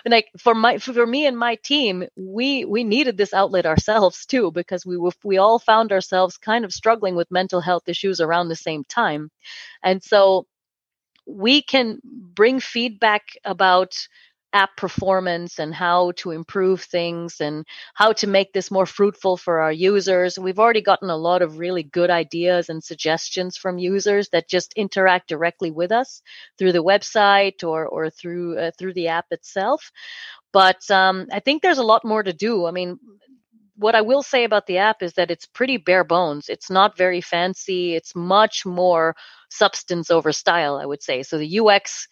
like 0.07 0.29
for 0.39 0.55
my 0.55 0.79
for 0.79 1.07
me 1.07 1.27
and 1.27 1.39
my 1.39 1.57
team 1.57 2.05
we 2.17 2.65
we 2.65 2.85
needed 2.85 3.17
this 3.17 3.35
outlet 3.35 3.67
ourselves 3.67 4.25
too 4.27 4.51
because 4.51 4.87
we 4.87 4.97
were, 4.97 5.13
we 5.23 5.37
all 5.37 5.59
found 5.59 5.93
ourselves 5.93 6.39
kind 6.39 6.65
of 6.65 6.73
struggling 6.73 7.15
with 7.15 7.31
mental 7.31 7.61
health 7.61 7.89
issues 7.89 8.21
around 8.21 8.49
the 8.49 8.57
same 8.57 8.85
time 8.85 9.31
and 9.83 10.03
so 10.03 10.47
we 11.27 11.61
can 11.61 12.01
bring 12.03 12.59
feedback 12.59 13.23
about 13.45 13.95
app 14.53 14.77
performance 14.77 15.59
and 15.59 15.75
how 15.75 16.13
to 16.13 16.31
improve 16.31 16.83
things 16.83 17.41
and 17.41 17.67
how 17.95 18.13
to 18.13 18.27
make 18.27 18.53
this 18.53 18.71
more 18.71 18.87
fruitful 18.87 19.37
for 19.37 19.61
our 19.61 19.73
users. 19.73 20.39
We've 20.39 20.59
already 20.59 20.81
gotten 20.81 21.11
a 21.11 21.17
lot 21.17 21.43
of 21.43 21.59
really 21.59 21.83
good 21.83 22.11
ideas 22.11 22.69
and 22.69 22.83
suggestions 22.83 23.57
from 23.57 23.79
users 23.79 24.29
that 24.31 24.49
just 24.49 24.73
interact 24.75 25.29
directly 25.29 25.71
with 25.71 25.93
us 25.93 26.23
through 26.59 26.73
the 26.73 26.85
website 26.85 27.63
or 27.63 27.87
or 27.87 28.11
through 28.11 28.59
uh, 28.59 28.71
through 28.79 28.95
the 28.95 29.09
app 29.09 29.27
itself. 29.31 29.91
But 30.53 30.91
um, 30.91 31.27
I 31.33 31.41
think 31.41 31.63
there's 31.63 31.79
a 31.79 31.83
lot 31.83 32.05
more 32.05 32.23
to 32.23 32.33
do. 32.33 32.67
I 32.67 32.71
mean, 32.71 32.99
what 33.77 33.95
I 33.95 34.01
will 34.01 34.23
say 34.23 34.45
about 34.45 34.67
the 34.67 34.79
app 34.79 35.03
is 35.03 35.13
that 35.15 35.31
it's 35.31 35.47
pretty 35.47 35.77
bare 35.77 36.05
bones. 36.05 36.49
It's 36.49 36.71
not 36.71 36.97
very 36.97 37.21
fancy. 37.21 37.95
It's 37.95 38.15
much 38.15 38.67
more 38.67 39.15
substance 39.51 40.11
over 40.11 40.33
style, 40.33 40.77
I 40.77 40.87
would 40.87 41.03
say. 41.03 41.23
So 41.23 41.39
the 41.39 41.61
UX 41.61 42.09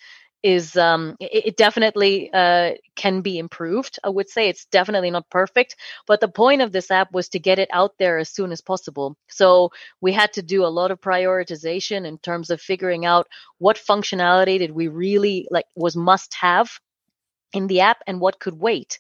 is 0.47 0.76
um, 0.76 1.17
it, 1.19 1.47
it 1.47 1.57
definitely 1.57 2.31
uh, 2.33 2.71
can 2.95 3.21
be 3.21 3.37
improved. 3.37 3.99
I 4.05 4.11
would 4.11 4.29
say 4.31 4.49
it's 4.49 4.65
definitely 4.67 5.11
not 5.11 5.29
perfect, 5.29 5.75
but 6.07 6.21
the 6.21 6.29
point 6.29 6.62
of 6.62 6.71
this 6.71 6.93
app 6.93 7.12
was 7.12 7.29
to 7.31 7.41
get 7.41 7.59
it 7.59 7.69
out 7.73 7.95
there 7.99 8.19
as 8.19 8.31
soon 8.31 8.53
as 8.53 8.61
possible. 8.61 9.17
So 9.29 9.73
we 10.00 10.12
had 10.12 10.33
to 10.35 10.43
do 10.43 10.65
a 10.65 10.76
lot 10.79 10.93
of 10.93 11.00
prioritization 11.00 12.07
in 12.07 12.19
terms 12.19 12.50
of 12.50 12.61
figuring 12.61 13.05
out 13.05 13.26
what 13.59 13.76
functionality 13.76 14.61
did 14.61 14.71
we 14.71 14.87
really 14.87 15.49
like 15.50 15.67
was 15.75 15.97
must 15.97 16.33
have 16.35 16.71
in 17.57 17.67
the 17.67 17.81
app 17.81 18.03
and 18.07 18.21
what 18.21 18.39
could 18.39 18.59
wait. 18.59 18.99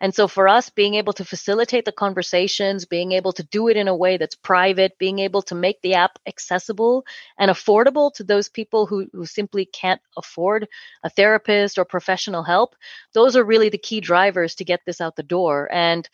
And 0.00 0.14
so 0.14 0.28
for 0.28 0.48
us, 0.48 0.70
being 0.70 0.94
able 0.94 1.12
to 1.14 1.24
facilitate 1.24 1.84
the 1.84 1.92
conversations, 1.92 2.84
being 2.84 3.12
able 3.12 3.32
to 3.34 3.42
do 3.42 3.68
it 3.68 3.76
in 3.76 3.88
a 3.88 3.96
way 3.96 4.16
that's 4.16 4.34
private, 4.34 4.98
being 4.98 5.18
able 5.18 5.42
to 5.42 5.54
make 5.54 5.80
the 5.82 5.94
app 5.94 6.18
accessible 6.26 7.04
and 7.38 7.50
affordable 7.50 8.12
to 8.14 8.24
those 8.24 8.48
people 8.48 8.86
who, 8.86 9.08
who 9.12 9.26
simply 9.26 9.64
can't 9.66 10.00
afford 10.16 10.68
a 11.02 11.10
therapist 11.10 11.78
or 11.78 11.84
professional 11.84 12.42
help, 12.42 12.74
those 13.12 13.36
are 13.36 13.44
really 13.44 13.68
the 13.68 13.78
key 13.78 14.00
drivers 14.00 14.54
to 14.56 14.64
get 14.64 14.80
this 14.86 15.00
out 15.00 15.16
the 15.16 15.22
door. 15.22 15.68
And 15.72 16.08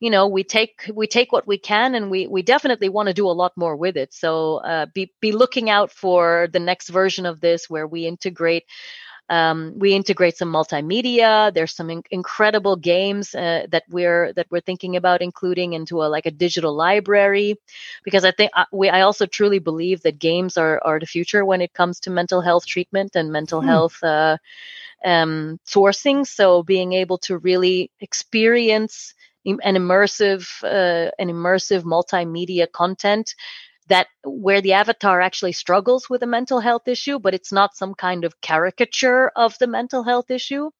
you 0.00 0.10
know 0.10 0.28
we 0.28 0.44
take 0.44 0.90
we 0.94 1.06
take 1.06 1.32
what 1.32 1.46
we 1.46 1.58
can 1.58 1.94
and 1.94 2.10
we 2.10 2.26
we 2.26 2.42
definitely 2.42 2.88
want 2.88 3.08
to 3.08 3.14
do 3.14 3.26
a 3.26 3.32
lot 3.32 3.52
more 3.56 3.76
with 3.76 3.96
it 3.96 4.12
so 4.14 4.56
uh, 4.58 4.86
be 4.94 5.12
be 5.20 5.32
looking 5.32 5.70
out 5.70 5.90
for 5.90 6.48
the 6.52 6.60
next 6.60 6.88
version 6.88 7.26
of 7.26 7.40
this 7.40 7.68
where 7.68 7.86
we 7.86 8.06
integrate 8.06 8.64
um, 9.28 9.74
we 9.76 9.94
integrate 9.94 10.36
some 10.36 10.52
multimedia. 10.52 11.52
There's 11.52 11.74
some 11.74 11.90
in- 11.90 12.02
incredible 12.10 12.76
games 12.76 13.34
uh, 13.34 13.66
that 13.70 13.84
we're 13.88 14.32
that 14.34 14.46
we're 14.50 14.60
thinking 14.60 14.96
about 14.96 15.22
including 15.22 15.74
into 15.74 16.02
a 16.02 16.08
like 16.08 16.26
a 16.26 16.30
digital 16.30 16.74
library, 16.74 17.56
because 18.04 18.24
I 18.24 18.30
think 18.30 18.50
uh, 18.54 18.64
we 18.72 18.88
I 18.88 19.02
also 19.02 19.26
truly 19.26 19.58
believe 19.58 20.02
that 20.02 20.18
games 20.18 20.56
are 20.56 20.80
are 20.84 20.98
the 20.98 21.06
future 21.06 21.44
when 21.44 21.60
it 21.60 21.72
comes 21.72 22.00
to 22.00 22.10
mental 22.10 22.40
health 22.40 22.66
treatment 22.66 23.16
and 23.16 23.32
mental 23.32 23.60
hmm. 23.60 23.68
health 23.68 24.02
uh, 24.02 24.38
um, 25.04 25.58
sourcing. 25.66 26.26
So 26.26 26.62
being 26.62 26.92
able 26.92 27.18
to 27.18 27.38
really 27.38 27.90
experience 28.00 29.14
an 29.44 29.76
immersive 29.76 30.46
uh, 30.62 31.10
an 31.18 31.28
immersive 31.28 31.82
multimedia 31.82 32.70
content 32.70 33.34
that 33.88 34.08
where 34.24 34.60
the 34.60 34.74
avatar 34.74 35.20
actually 35.20 35.52
struggles 35.52 36.08
with 36.08 36.22
a 36.22 36.26
mental 36.26 36.60
health 36.60 36.88
issue, 36.88 37.18
but 37.18 37.34
it's 37.34 37.52
not 37.52 37.76
some 37.76 37.94
kind 37.94 38.24
of 38.24 38.40
caricature 38.40 39.30
of 39.36 39.56
the 39.58 39.66
mental 39.66 40.02
health 40.02 40.30
issue. 40.30 40.70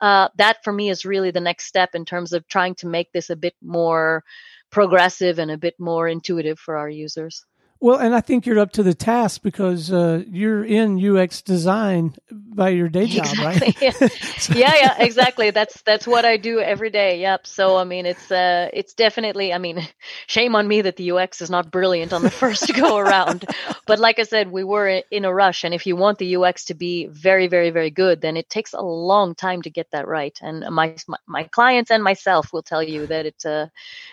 Uh, 0.00 0.28
that 0.36 0.64
for 0.64 0.72
me 0.72 0.90
is 0.90 1.04
really 1.04 1.30
the 1.30 1.40
next 1.40 1.66
step 1.66 1.94
in 1.94 2.04
terms 2.04 2.32
of 2.32 2.46
trying 2.48 2.74
to 2.74 2.88
make 2.88 3.12
this 3.12 3.30
a 3.30 3.36
bit 3.36 3.54
more 3.62 4.24
progressive 4.70 5.38
and 5.38 5.50
a 5.50 5.58
bit 5.58 5.74
more 5.78 6.08
intuitive 6.08 6.58
for 6.58 6.76
our 6.76 6.88
users. 6.88 7.44
Well, 7.82 7.98
and 7.98 8.14
I 8.14 8.20
think 8.20 8.46
you're 8.46 8.60
up 8.60 8.70
to 8.74 8.84
the 8.84 8.94
task 8.94 9.42
because 9.42 9.92
uh, 9.92 10.22
you're 10.28 10.64
in 10.64 11.04
UX 11.04 11.42
design 11.42 12.14
by 12.30 12.68
your 12.68 12.88
day 12.88 13.06
job, 13.06 13.26
exactly. 13.26 13.66
right? 13.66 13.82
Yeah. 13.82 14.08
so. 14.38 14.54
yeah, 14.54 14.74
yeah, 14.76 15.02
exactly. 15.02 15.50
That's 15.50 15.82
that's 15.82 16.06
what 16.06 16.24
I 16.24 16.36
do 16.36 16.60
every 16.60 16.90
day. 16.90 17.20
Yep. 17.22 17.44
So 17.48 17.76
I 17.76 17.82
mean, 17.82 18.06
it's 18.06 18.30
uh, 18.30 18.70
it's 18.72 18.94
definitely. 18.94 19.52
I 19.52 19.58
mean, 19.58 19.84
shame 20.28 20.54
on 20.54 20.68
me 20.68 20.82
that 20.82 20.94
the 20.94 21.10
UX 21.10 21.42
is 21.42 21.50
not 21.50 21.72
brilliant 21.72 22.12
on 22.12 22.22
the 22.22 22.30
first 22.30 22.72
go 22.72 22.98
around. 22.98 23.46
But 23.84 23.98
like 23.98 24.20
I 24.20 24.22
said, 24.22 24.52
we 24.52 24.62
were 24.62 25.02
in 25.10 25.24
a 25.24 25.34
rush, 25.34 25.64
and 25.64 25.74
if 25.74 25.86
you 25.86 25.96
want 25.96 26.18
the 26.18 26.36
UX 26.36 26.66
to 26.66 26.74
be 26.74 27.06
very, 27.06 27.48
very, 27.48 27.70
very 27.70 27.90
good, 27.90 28.20
then 28.20 28.36
it 28.36 28.48
takes 28.48 28.74
a 28.74 28.80
long 28.80 29.34
time 29.34 29.60
to 29.62 29.70
get 29.70 29.90
that 29.90 30.06
right. 30.06 30.38
And 30.40 30.64
my 30.72 30.94
my, 31.08 31.18
my 31.26 31.42
clients 31.44 31.90
and 31.90 32.04
myself 32.04 32.52
will 32.52 32.62
tell 32.62 32.82
you 32.82 33.08
that 33.08 33.26
it 33.26 33.44
uh, 33.44 33.66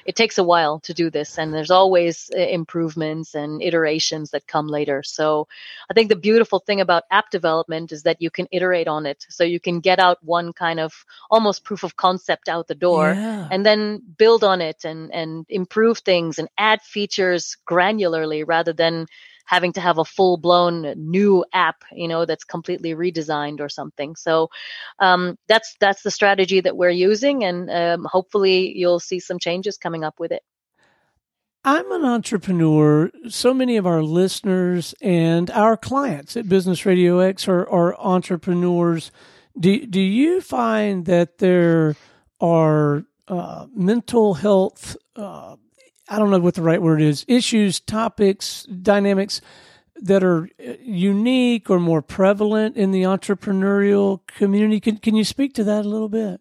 it 0.06 0.16
takes 0.16 0.40
a 0.40 0.44
while 0.44 0.80
to 0.82 0.94
do 0.96 1.12
this, 1.12 1.38
and 1.38 1.54
there's 1.54 1.70
always 1.70 2.32
uh, 2.36 2.40
improvements 2.40 3.36
and 3.36 3.59
iterations 3.62 4.32
that 4.32 4.48
come 4.48 4.68
later. 4.68 5.04
So 5.04 5.48
I 5.90 5.94
think 5.94 6.10
the 6.10 6.16
beautiful 6.16 6.60
thing 6.60 6.82
about 6.82 7.04
app 7.12 7.30
development 7.30 7.92
is 7.92 8.04
that 8.04 8.22
you 8.22 8.30
can 8.30 8.48
iterate 8.52 8.88
on 8.88 9.06
it. 9.06 9.26
So 9.30 9.44
you 9.44 9.60
can 9.60 9.80
get 9.80 10.00
out 10.00 10.24
one 10.24 10.54
kind 10.54 10.80
of 10.80 10.94
almost 11.30 11.64
proof 11.64 11.84
of 11.84 11.96
concept 11.96 12.50
out 12.50 12.68
the 12.68 12.76
door 12.76 13.14
yeah. 13.14 13.48
and 13.52 13.66
then 13.66 14.02
build 14.18 14.44
on 14.44 14.62
it 14.62 14.86
and, 14.86 15.14
and 15.14 15.46
improve 15.50 16.00
things 16.00 16.40
and 16.40 16.48
add 16.58 16.82
features 16.82 17.58
granularly 17.68 18.44
rather 18.46 18.74
than 18.74 19.06
having 19.50 19.74
to 19.74 19.82
have 19.82 19.98
a 19.98 20.06
full 20.06 20.38
blown 20.38 20.94
new 20.96 21.44
app, 21.52 21.84
you 21.92 22.08
know, 22.08 22.24
that's 22.24 22.44
completely 22.44 22.94
redesigned 22.94 23.60
or 23.60 23.68
something. 23.68 24.16
So 24.16 24.52
um, 25.00 25.40
that's 25.48 25.76
that's 25.80 26.04
the 26.04 26.12
strategy 26.12 26.62
that 26.62 26.78
we're 26.78 26.92
using, 26.92 27.44
and 27.44 27.70
um, 27.72 28.06
hopefully 28.06 28.78
you'll 28.78 29.00
see 29.00 29.20
some 29.20 29.40
changes 29.40 29.78
coming 29.78 30.04
up 30.04 30.20
with 30.20 30.32
it. 30.32 30.44
I'm 31.64 31.92
an 31.92 32.06
entrepreneur. 32.06 33.12
So 33.28 33.54
many 33.54 33.76
of 33.76 33.86
our 33.86 34.02
listeners 34.02 34.96
and 35.02 35.52
our 35.52 35.76
clients 35.76 36.38
at 36.38 36.48
Business 36.48 36.86
Radio 36.86 37.20
X 37.20 37.50
are, 37.50 37.70
are 37.70 38.00
entrepreneurs. 38.00 39.12
Do, 39.60 39.86
do 39.86 40.00
you 40.00 40.40
find 40.40 41.06
that 41.06 41.40
there 41.40 41.98
are 42.40 43.04
uh, 43.28 43.68
mental 43.76 44.36
health, 44.36 44.96
uh, 45.18 45.58
I 46.08 46.18
don't 46.18 46.32
know 46.32 46.40
what 46.40 46.56
the 46.56 46.62
right 46.62 46.82
word 46.82 47.02
is, 47.02 47.26
issues, 47.28 47.82
topics, 47.82 48.64
dynamics 48.64 49.42
that 49.98 50.24
are 50.24 50.50
uh, 50.66 50.74
unique 50.82 51.70
or 51.70 51.80
more 51.80 52.02
prevalent 52.02 52.78
in 52.78 52.92
the 52.92 53.04
entrepreneurial 53.04 54.26
community? 54.28 54.80
Can, 54.80 54.96
can 54.98 55.14
you 55.14 55.26
speak 55.26 55.54
to 55.56 55.66
that 55.66 55.84
a 55.84 55.90
little 55.90 56.10
bit? 56.10 56.40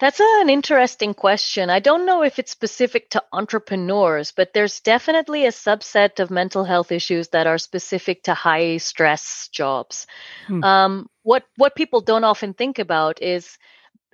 That's 0.00 0.18
an 0.18 0.48
interesting 0.48 1.12
question. 1.12 1.68
I 1.68 1.78
don't 1.78 2.06
know 2.06 2.22
if 2.22 2.38
it's 2.38 2.50
specific 2.50 3.10
to 3.10 3.22
entrepreneurs, 3.34 4.32
but 4.32 4.54
there's 4.54 4.80
definitely 4.80 5.44
a 5.44 5.50
subset 5.50 6.20
of 6.20 6.30
mental 6.30 6.64
health 6.64 6.90
issues 6.90 7.28
that 7.28 7.46
are 7.46 7.58
specific 7.58 8.22
to 8.22 8.32
high 8.32 8.78
stress 8.78 9.50
jobs. 9.52 10.06
Hmm. 10.46 10.64
Um, 10.64 11.10
what 11.22 11.44
what 11.56 11.74
people 11.74 12.00
don't 12.00 12.24
often 12.24 12.54
think 12.54 12.78
about 12.78 13.20
is 13.20 13.58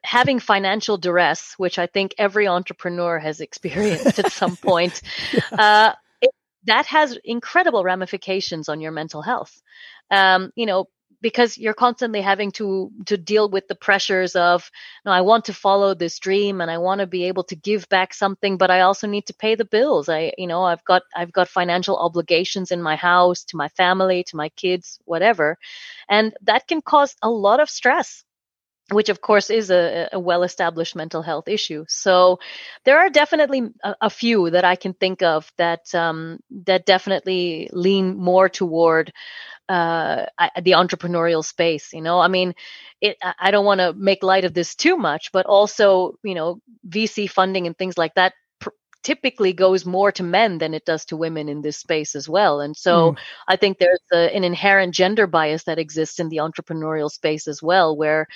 having 0.03 0.41
financial 0.41 0.99
duress, 0.99 1.55
which 1.57 1.79
I 1.79 1.87
think 1.87 2.17
every 2.19 2.49
entrepreneur 2.49 3.21
has 3.21 3.41
experienced 3.49 4.19
at 4.19 4.33
some 4.33 4.57
point. 4.71 5.03
Uh, 5.53 5.93
it, 6.21 6.31
that 6.65 6.87
has 6.87 7.17
incredible 7.25 7.85
ramifications 7.85 8.69
on 8.69 8.81
your 8.81 8.93
mental 8.93 9.23
health. 9.23 9.63
Um, 10.11 10.51
you 10.57 10.67
know, 10.67 10.87
because 11.27 11.59
you're 11.59 11.75
constantly 11.75 12.21
having 12.21 12.53
to 12.53 12.93
to 13.05 13.17
deal 13.17 13.51
with 13.51 13.67
the 13.67 13.75
pressures 13.75 14.37
of 14.37 14.71
no 15.05 15.11
i 15.11 15.21
want 15.21 15.45
to 15.47 15.53
follow 15.53 15.93
this 15.93 16.21
dream 16.21 16.61
and 16.61 16.71
i 16.71 16.79
want 16.79 17.01
to 17.01 17.07
be 17.17 17.25
able 17.25 17.43
to 17.43 17.57
give 17.57 17.89
back 17.89 18.15
something 18.15 18.57
but 18.57 18.71
i 18.71 18.83
also 18.83 19.09
need 19.09 19.27
to 19.27 19.35
pay 19.35 19.57
the 19.57 19.65
bills 19.65 20.09
i 20.09 20.33
you 20.39 20.47
know 20.47 20.63
i've 20.63 20.85
got 20.85 21.03
i've 21.17 21.33
got 21.33 21.49
financial 21.49 21.97
obligations 21.97 22.71
in 22.71 22.81
my 22.81 22.95
house 22.95 23.43
to 23.43 23.57
my 23.57 23.67
family 23.71 24.23
to 24.23 24.37
my 24.37 24.49
kids 24.51 25.01
whatever 25.05 25.59
and 26.09 26.33
that 26.43 26.69
can 26.69 26.81
cause 26.81 27.17
a 27.23 27.29
lot 27.29 27.59
of 27.59 27.69
stress 27.69 28.23
which 28.93 29.09
of 29.09 29.21
course 29.21 29.51
is 29.51 29.71
a, 29.71 30.09
a, 30.13 30.21
well-established 30.21 30.95
mental 30.95 31.21
health 31.21 31.49
issue. 31.49 31.85
So 31.89 32.39
there 32.85 32.99
are 32.99 33.11
definitely 33.11 33.63
a, 33.83 33.97
a 34.03 34.11
few 34.11 34.51
that 34.51 34.65
I 34.65 34.77
can 34.77 34.95
think 34.95 35.23
of 35.23 35.51
that 35.59 35.93
um, 35.93 36.39
that 36.67 36.87
definitely 36.87 37.69
lean 37.73 38.17
more 38.17 38.49
toward 38.49 39.13
uh, 39.69 40.27
the 40.63 40.73
entrepreneurial 40.73 41.45
space. 41.45 41.93
You 41.93 42.03
know, 42.03 42.21
I 42.21 42.29
mean, 42.29 42.55
it, 43.01 43.17
I 43.39 43.51
don't 43.51 43.65
want 43.65 43.81
to 43.81 43.93
make 43.93 44.23
light 44.23 44.45
of 44.45 44.55
this 44.55 44.75
too 44.75 44.97
much, 44.97 45.33
but 45.33 45.47
also, 45.47 46.19
you 46.23 46.35
know, 46.35 46.61
VC 46.89 47.29
funding 47.29 47.67
and 47.67 47.77
things 47.77 47.99
like 47.99 48.15
that 48.15 48.35
typically 49.07 49.53
goes 49.53 49.87
more 49.87 50.11
to 50.11 50.25
men 50.25 50.59
than 50.59 50.75
it 50.75 50.85
does 50.85 51.05
to 51.05 51.17
women 51.17 51.49
in 51.49 51.63
this 51.63 51.77
space 51.77 52.17
as 52.17 52.29
well. 52.29 52.61
And 52.61 52.77
so 52.77 53.13
mm. 53.13 53.19
I 53.47 53.55
think 53.55 53.79
there's 53.79 54.01
a, 54.13 54.35
an 54.35 54.43
inherent 54.43 54.93
gender 54.93 55.29
bias 55.29 55.63
that 55.65 55.79
exists 55.79 56.19
in 56.19 56.29
the 56.29 56.39
entrepreneurial 56.39 57.09
space 57.09 57.47
as 57.47 57.63
well, 57.63 57.97
where 57.97 58.27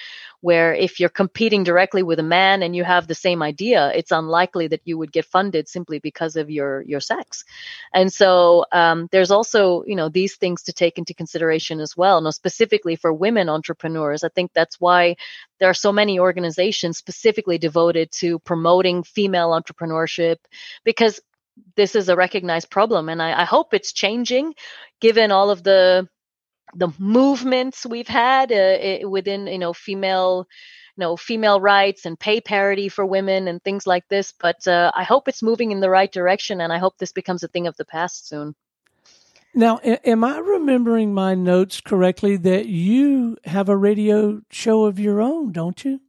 where 0.43 0.73
if 0.73 1.01
you're 1.01 1.09
competing 1.23 1.65
directly 1.65 2.03
with 2.05 2.19
a 2.21 2.23
man 2.23 2.63
and 2.63 2.75
you 2.77 2.85
have 2.85 3.07
the 3.07 3.17
same 3.17 3.43
idea, 3.43 3.93
it's 3.97 4.13
unlikely 4.13 4.69
that 4.69 4.81
you 4.85 4.97
would 4.97 5.13
get 5.13 5.25
funded 5.25 5.69
simply 5.69 5.99
because 5.99 6.37
of 6.37 6.49
your 6.49 6.83
your 6.83 7.01
sex. 7.01 7.45
And 7.93 8.13
so 8.13 8.65
um, 8.71 9.09
there's 9.11 9.33
also 9.33 9.83
you 9.89 9.97
know 9.97 10.09
these 10.09 10.37
things 10.37 10.63
to 10.63 10.73
take 10.73 10.99
into 10.99 11.15
consideration 11.15 11.81
as 11.81 11.97
well. 11.97 12.21
Now 12.21 12.31
specifically 12.31 12.95
for 12.95 13.13
women 13.13 13.49
entrepreneurs, 13.49 14.23
I 14.23 14.29
think 14.29 14.53
that's 14.55 14.81
why 14.81 15.17
there 15.59 15.69
are 15.69 15.75
so 15.75 15.93
many 15.93 16.19
organizations 16.19 16.97
specifically 16.97 17.59
devoted 17.59 18.11
to 18.13 18.39
promoting 18.39 19.03
female 19.03 19.51
entrepreneurship 19.51 20.37
because 20.85 21.21
this 21.77 21.95
is 21.95 22.09
a 22.09 22.17
recognized 22.17 22.71
problem 22.71 23.09
and 23.09 23.23
I, 23.23 23.43
I 23.43 23.45
hope 23.45 23.75
it's 23.75 23.93
changing 23.93 24.55
given 25.01 25.31
all 25.31 25.51
of 25.51 25.63
the 25.63 26.09
the 26.75 26.93
movements 26.99 27.85
we've 27.85 28.09
had 28.09 28.53
uh, 28.53 29.09
within 29.09 29.47
you 29.47 29.59
know 29.59 29.73
female 29.73 30.47
you 30.97 31.01
know 31.01 31.17
female 31.17 31.61
rights 31.61 32.07
and 32.07 32.19
pay 32.19 32.41
parity 32.41 32.89
for 32.89 33.05
women 33.05 33.49
and 33.49 33.63
things 33.63 33.87
like 33.87 34.07
this 34.09 34.33
but 34.39 34.67
uh, 34.67 34.91
i 34.95 35.03
hope 35.03 35.29
it's 35.29 35.43
moving 35.43 35.71
in 35.73 35.81
the 35.81 35.91
right 35.91 36.13
direction 36.13 36.61
and 36.61 36.73
i 36.73 36.79
hope 36.79 36.97
this 36.99 37.13
becomes 37.13 37.43
a 37.43 37.49
thing 37.49 37.67
of 37.67 37.77
the 37.77 37.85
past 37.85 38.29
soon. 38.29 38.55
Now 39.53 39.79
am 39.79 40.23
i 40.23 40.39
remembering 40.39 41.13
my 41.13 41.35
notes 41.35 41.81
correctly 41.81 42.37
that 42.37 42.67
you 42.67 43.37
have 43.45 43.69
a 43.69 43.77
radio 43.77 44.43
show 44.51 44.85
of 44.85 45.01
your 45.01 45.21
own 45.21 45.51
don't 45.51 45.85
you? 45.85 46.01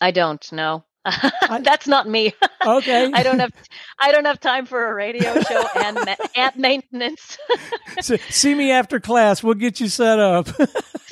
I 0.00 0.10
don't 0.10 0.52
know 0.52 0.84
That's 1.60 1.86
not 1.86 2.08
me. 2.08 2.34
Okay. 2.60 3.10
I 3.14 3.22
don't 3.22 3.38
have 3.38 3.52
I 4.00 4.10
don't 4.10 4.24
have 4.24 4.40
time 4.40 4.66
for 4.66 4.90
a 4.90 4.94
radio 4.94 5.40
show 5.40 5.64
and 5.76 5.96
ma- 6.36 6.50
maintenance. 6.56 7.38
so, 8.00 8.16
see 8.28 8.54
me 8.54 8.72
after 8.72 8.98
class. 8.98 9.42
We'll 9.42 9.54
get 9.54 9.80
you 9.80 9.88
set 9.88 10.18
up. 10.18 10.48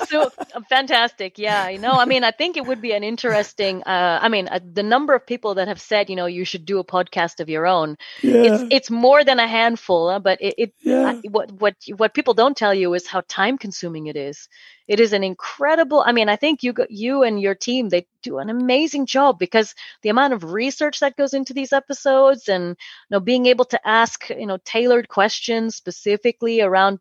so 0.09 0.31
fantastic. 0.69 1.39
Yeah, 1.39 1.69
you 1.69 1.79
know, 1.79 1.93
I 1.93 2.05
mean, 2.05 2.25
I 2.25 2.33
think 2.33 2.57
it 2.57 2.67
would 2.67 2.83
be 2.83 2.93
an 2.93 3.05
interesting 3.05 3.83
uh, 3.85 4.19
I 4.21 4.29
mean, 4.29 4.49
uh, 4.49 4.59
the 4.71 4.83
number 4.83 5.15
of 5.15 5.25
people 5.25 5.55
that 5.55 5.69
have 5.69 5.81
said, 5.81 6.11
you 6.11 6.17
know, 6.17 6.27
you 6.27 6.45
should 6.45 6.67
do 6.67 6.81
a 6.81 6.85
podcast 6.85 7.39
of 7.41 7.49
your 7.49 7.67
own. 7.67 7.97
Yeah. 8.23 8.35
It's 8.35 8.65
it's 8.71 8.91
more 8.91 9.23
than 9.25 9.39
a 9.39 9.47
handful, 9.47 10.09
uh, 10.09 10.19
but 10.19 10.43
it, 10.43 10.55
it 10.59 10.75
yeah. 10.81 11.07
I, 11.07 11.29
what 11.29 11.53
what 11.53 11.77
what 11.97 12.13
people 12.13 12.35
don't 12.35 12.57
tell 12.57 12.75
you 12.75 12.93
is 12.95 13.07
how 13.07 13.23
time 13.29 13.57
consuming 13.57 14.09
it 14.09 14.17
is 14.17 14.49
it 14.89 15.01
is 15.01 15.13
an 15.13 15.25
incredible 15.25 16.03
i 16.07 16.13
mean 16.13 16.29
i 16.29 16.37
think 16.37 16.63
you 16.63 16.75
you 16.89 17.23
and 17.23 17.41
your 17.41 17.55
team 17.55 17.89
they 17.89 18.07
do 18.23 18.39
an 18.39 18.51
amazing 18.51 19.07
job 19.07 19.39
because 19.39 19.75
the 20.03 20.09
amount 20.09 20.33
of 20.33 20.53
research 20.53 21.01
that 21.01 21.17
goes 21.17 21.35
into 21.35 21.55
these 21.55 21.73
episodes 21.73 22.49
and 22.49 22.71
you 22.71 22.75
know 23.11 23.21
being 23.21 23.47
able 23.47 23.65
to 23.65 23.89
ask 23.89 24.29
you 24.31 24.47
know 24.47 24.59
tailored 24.65 25.09
questions 25.09 25.77
specifically 25.77 26.61
around 26.61 26.99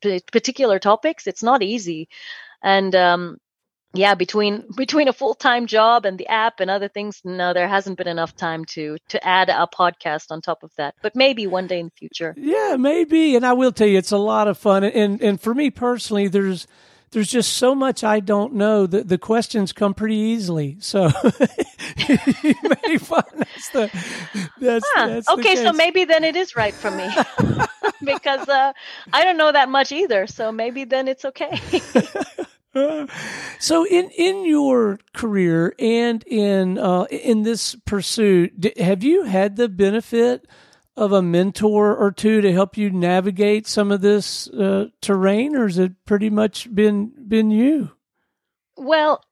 p- 0.00 0.20
particular 0.32 0.78
topics 0.78 1.26
it's 1.26 1.42
not 1.42 1.62
easy. 1.62 2.08
And 2.62 2.94
um 2.94 3.38
yeah 3.94 4.14
between 4.14 4.64
between 4.76 5.08
a 5.08 5.12
full-time 5.12 5.66
job 5.66 6.04
and 6.04 6.18
the 6.18 6.26
app 6.28 6.60
and 6.60 6.70
other 6.70 6.88
things 6.88 7.20
no 7.24 7.52
there 7.54 7.68
hasn't 7.68 7.96
been 7.96 8.08
enough 8.08 8.36
time 8.36 8.64
to 8.64 8.98
to 9.08 9.26
add 9.26 9.48
a 9.48 9.66
podcast 9.66 10.30
on 10.30 10.40
top 10.40 10.62
of 10.62 10.70
that. 10.76 10.94
But 11.02 11.16
maybe 11.16 11.46
one 11.46 11.66
day 11.66 11.80
in 11.80 11.86
the 11.86 11.92
future. 11.98 12.34
Yeah 12.36 12.76
maybe 12.78 13.36
and 13.36 13.46
i 13.46 13.52
will 13.52 13.72
tell 13.72 13.88
you 13.88 13.98
it's 13.98 14.12
a 14.12 14.18
lot 14.18 14.48
of 14.48 14.58
fun. 14.58 14.84
And 14.84 15.20
and 15.22 15.40
for 15.40 15.54
me 15.54 15.70
personally 15.70 16.28
there's 16.28 16.66
there's 17.10 17.30
just 17.30 17.54
so 17.54 17.74
much 17.74 18.04
I 18.04 18.20
don't 18.20 18.54
know 18.54 18.86
that 18.86 19.08
the 19.08 19.18
questions 19.18 19.72
come 19.72 19.94
pretty 19.94 20.16
easily. 20.16 20.76
So 20.80 21.04
you 22.08 22.54
may 22.84 22.98
find 22.98 23.24
that's 23.36 23.68
the 23.70 23.90
that's, 24.60 24.84
huh. 24.94 25.06
that's 25.08 25.28
okay. 25.28 25.54
The 25.54 25.62
so 25.62 25.72
maybe 25.72 26.04
then 26.04 26.24
it 26.24 26.36
is 26.36 26.56
right 26.56 26.74
for 26.74 26.90
me 26.90 27.08
because 28.04 28.48
uh, 28.48 28.72
I 29.12 29.24
don't 29.24 29.36
know 29.36 29.52
that 29.52 29.68
much 29.68 29.92
either. 29.92 30.26
So 30.26 30.52
maybe 30.52 30.84
then 30.84 31.08
it's 31.08 31.24
okay. 31.24 31.60
so 33.58 33.86
in 33.86 34.10
in 34.10 34.44
your 34.44 34.98
career 35.14 35.74
and 35.78 36.22
in 36.24 36.78
uh, 36.78 37.04
in 37.04 37.42
this 37.42 37.74
pursuit, 37.86 38.74
have 38.78 39.02
you 39.02 39.24
had 39.24 39.56
the 39.56 39.68
benefit? 39.68 40.46
Of 40.98 41.12
a 41.12 41.22
mentor 41.22 41.96
or 41.96 42.10
two 42.10 42.40
to 42.40 42.52
help 42.52 42.76
you 42.76 42.90
navigate 42.90 43.66
some 43.66 43.92
of 43.92 44.00
this 44.00 44.48
uh, 44.48 44.86
terrain, 45.00 45.54
or 45.54 45.68
has 45.68 45.78
it 45.78 45.92
pretty 46.04 46.28
much 46.28 46.74
been 46.74 47.12
been 47.28 47.50
you? 47.50 47.92
Well, 48.76 49.22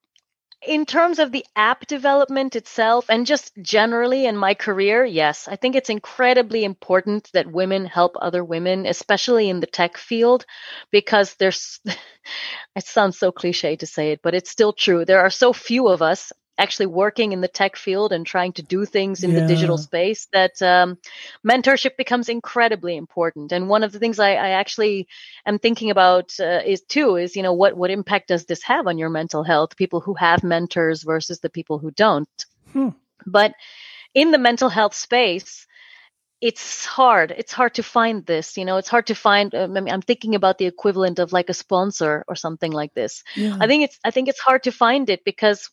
in 0.66 0.86
terms 0.86 1.18
of 1.18 1.32
the 1.32 1.44
app 1.54 1.86
development 1.86 2.56
itself 2.56 3.06
and 3.08 3.26
just 3.26 3.52
generally 3.60 4.26
in 4.26 4.36
my 4.36 4.54
career, 4.54 5.04
yes, 5.04 5.48
I 5.48 5.56
think 5.56 5.76
it's 5.76 5.90
incredibly 5.90 6.64
important 6.64 7.30
that 7.32 7.50
women 7.50 7.84
help 7.84 8.16
other 8.20 8.44
women, 8.44 8.86
especially 8.86 9.48
in 9.48 9.60
the 9.60 9.66
tech 9.66 9.96
field, 9.96 10.46
because 10.90 11.34
there's, 11.34 11.80
it 12.76 12.86
sounds 12.86 13.18
so 13.18 13.32
cliche 13.32 13.76
to 13.76 13.86
say 13.86 14.12
it, 14.12 14.20
but 14.22 14.34
it's 14.34 14.50
still 14.50 14.72
true. 14.72 15.04
There 15.04 15.20
are 15.20 15.30
so 15.30 15.52
few 15.52 15.88
of 15.88 16.02
us 16.02 16.32
actually 16.58 16.86
working 16.86 17.32
in 17.32 17.40
the 17.40 17.48
tech 17.48 17.76
field 17.76 18.12
and 18.12 18.26
trying 18.26 18.52
to 18.52 18.62
do 18.62 18.84
things 18.84 19.22
in 19.22 19.30
yeah. 19.30 19.40
the 19.40 19.46
digital 19.46 19.78
space 19.78 20.26
that 20.32 20.60
um, 20.62 20.98
mentorship 21.46 21.96
becomes 21.96 22.28
incredibly 22.28 22.96
important 22.96 23.52
and 23.52 23.68
one 23.68 23.82
of 23.82 23.92
the 23.92 23.98
things 23.98 24.18
i, 24.18 24.30
I 24.30 24.50
actually 24.50 25.06
am 25.44 25.58
thinking 25.58 25.90
about 25.90 26.32
uh, 26.40 26.60
is 26.64 26.82
too 26.82 27.16
is 27.16 27.36
you 27.36 27.42
know 27.42 27.52
what 27.52 27.76
what 27.76 27.90
impact 27.90 28.28
does 28.28 28.46
this 28.46 28.62
have 28.62 28.86
on 28.86 28.98
your 28.98 29.10
mental 29.10 29.42
health 29.42 29.76
people 29.76 30.00
who 30.00 30.14
have 30.14 30.42
mentors 30.42 31.02
versus 31.02 31.40
the 31.40 31.50
people 31.50 31.78
who 31.78 31.90
don't 31.90 32.46
hmm. 32.72 32.90
but 33.26 33.54
in 34.14 34.30
the 34.30 34.38
mental 34.38 34.68
health 34.68 34.94
space 34.94 35.66
it's 36.40 36.84
hard 36.84 37.30
it's 37.30 37.52
hard 37.52 37.74
to 37.74 37.82
find 37.82 38.26
this 38.26 38.58
you 38.58 38.64
know 38.64 38.76
it's 38.76 38.90
hard 38.90 39.06
to 39.06 39.14
find 39.14 39.54
um, 39.54 39.76
I 39.76 39.80
mean, 39.80 39.92
i'm 39.92 40.02
thinking 40.02 40.34
about 40.34 40.58
the 40.58 40.66
equivalent 40.66 41.18
of 41.18 41.32
like 41.32 41.48
a 41.48 41.54
sponsor 41.54 42.24
or 42.28 42.34
something 42.34 42.72
like 42.72 42.92
this 42.92 43.24
yeah. 43.34 43.56
i 43.58 43.66
think 43.66 43.84
it's 43.84 43.98
i 44.04 44.10
think 44.10 44.28
it's 44.28 44.40
hard 44.40 44.64
to 44.64 44.72
find 44.72 45.08
it 45.08 45.24
because 45.24 45.70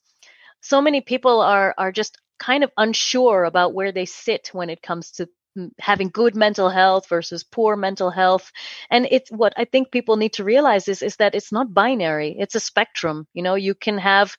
so 0.64 0.82
many 0.82 1.02
people 1.02 1.42
are 1.42 1.76
are 1.78 1.94
just 1.94 2.18
kind 2.40 2.64
of 2.66 2.72
unsure 2.78 3.46
about 3.46 3.76
where 3.76 3.94
they 3.94 4.06
sit 4.06 4.50
when 4.54 4.70
it 4.72 4.82
comes 4.82 5.12
to 5.14 5.30
mm, 5.58 5.72
having 5.80 6.10
good 6.10 6.36
mental 6.36 6.70
health 6.70 7.08
versus 7.10 7.44
poor 7.44 7.78
mental 7.78 8.12
health 8.12 8.52
and 8.92 9.08
it's 9.12 9.32
what 9.32 9.54
i 9.58 9.66
think 9.66 9.92
people 9.92 10.18
need 10.18 10.34
to 10.34 10.46
realize 10.46 10.88
is 10.90 11.04
is 11.04 11.18
that 11.18 11.36
it's 11.36 11.52
not 11.54 11.74
binary 11.74 12.36
it's 12.40 12.56
a 12.56 12.62
spectrum 12.62 13.28
you 13.34 13.44
know 13.44 13.56
you 13.56 13.76
can 13.76 14.00
have 14.00 14.38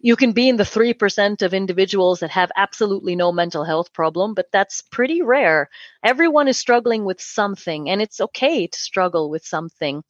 you 0.00 0.16
can 0.16 0.32
be 0.32 0.48
in 0.48 0.56
the 0.56 0.64
3% 0.64 1.42
of 1.42 1.54
individuals 1.54 2.20
that 2.20 2.30
have 2.30 2.50
absolutely 2.56 3.16
no 3.16 3.32
mental 3.32 3.64
health 3.64 3.92
problem, 3.92 4.34
but 4.34 4.46
that's 4.52 4.82
pretty 4.82 5.22
rare. 5.22 5.70
Everyone 6.04 6.48
is 6.48 6.58
struggling 6.58 7.04
with 7.04 7.20
something, 7.20 7.88
and 7.90 8.02
it's 8.02 8.20
okay 8.20 8.66
to 8.66 8.78
struggle 8.78 9.30
with 9.30 9.44
something. 9.46 10.02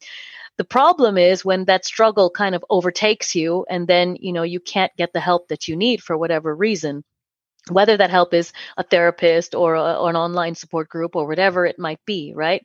The 0.57 0.65
problem 0.65 1.17
is 1.17 1.45
when 1.45 1.65
that 1.65 1.85
struggle 1.85 2.29
kind 2.29 2.55
of 2.55 2.65
overtakes 2.69 3.35
you, 3.35 3.65
and 3.69 3.87
then, 3.87 4.17
you 4.19 4.33
know, 4.33 4.43
you 4.43 4.59
can't 4.59 4.95
get 4.97 5.13
the 5.13 5.19
help 5.19 5.47
that 5.49 5.67
you 5.67 5.75
need 5.75 6.01
for 6.01 6.17
whatever 6.17 6.55
reason 6.55 7.03
whether 7.69 7.97
that 7.97 8.09
help 8.09 8.33
is 8.33 8.53
a 8.77 8.83
therapist 8.83 9.55
or, 9.55 9.75
a, 9.75 9.95
or, 9.95 10.09
an 10.09 10.15
online 10.15 10.55
support 10.55 10.89
group 10.89 11.15
or 11.15 11.27
whatever 11.27 11.65
it 11.65 11.79
might 11.79 11.99
be, 12.05 12.33
right? 12.35 12.63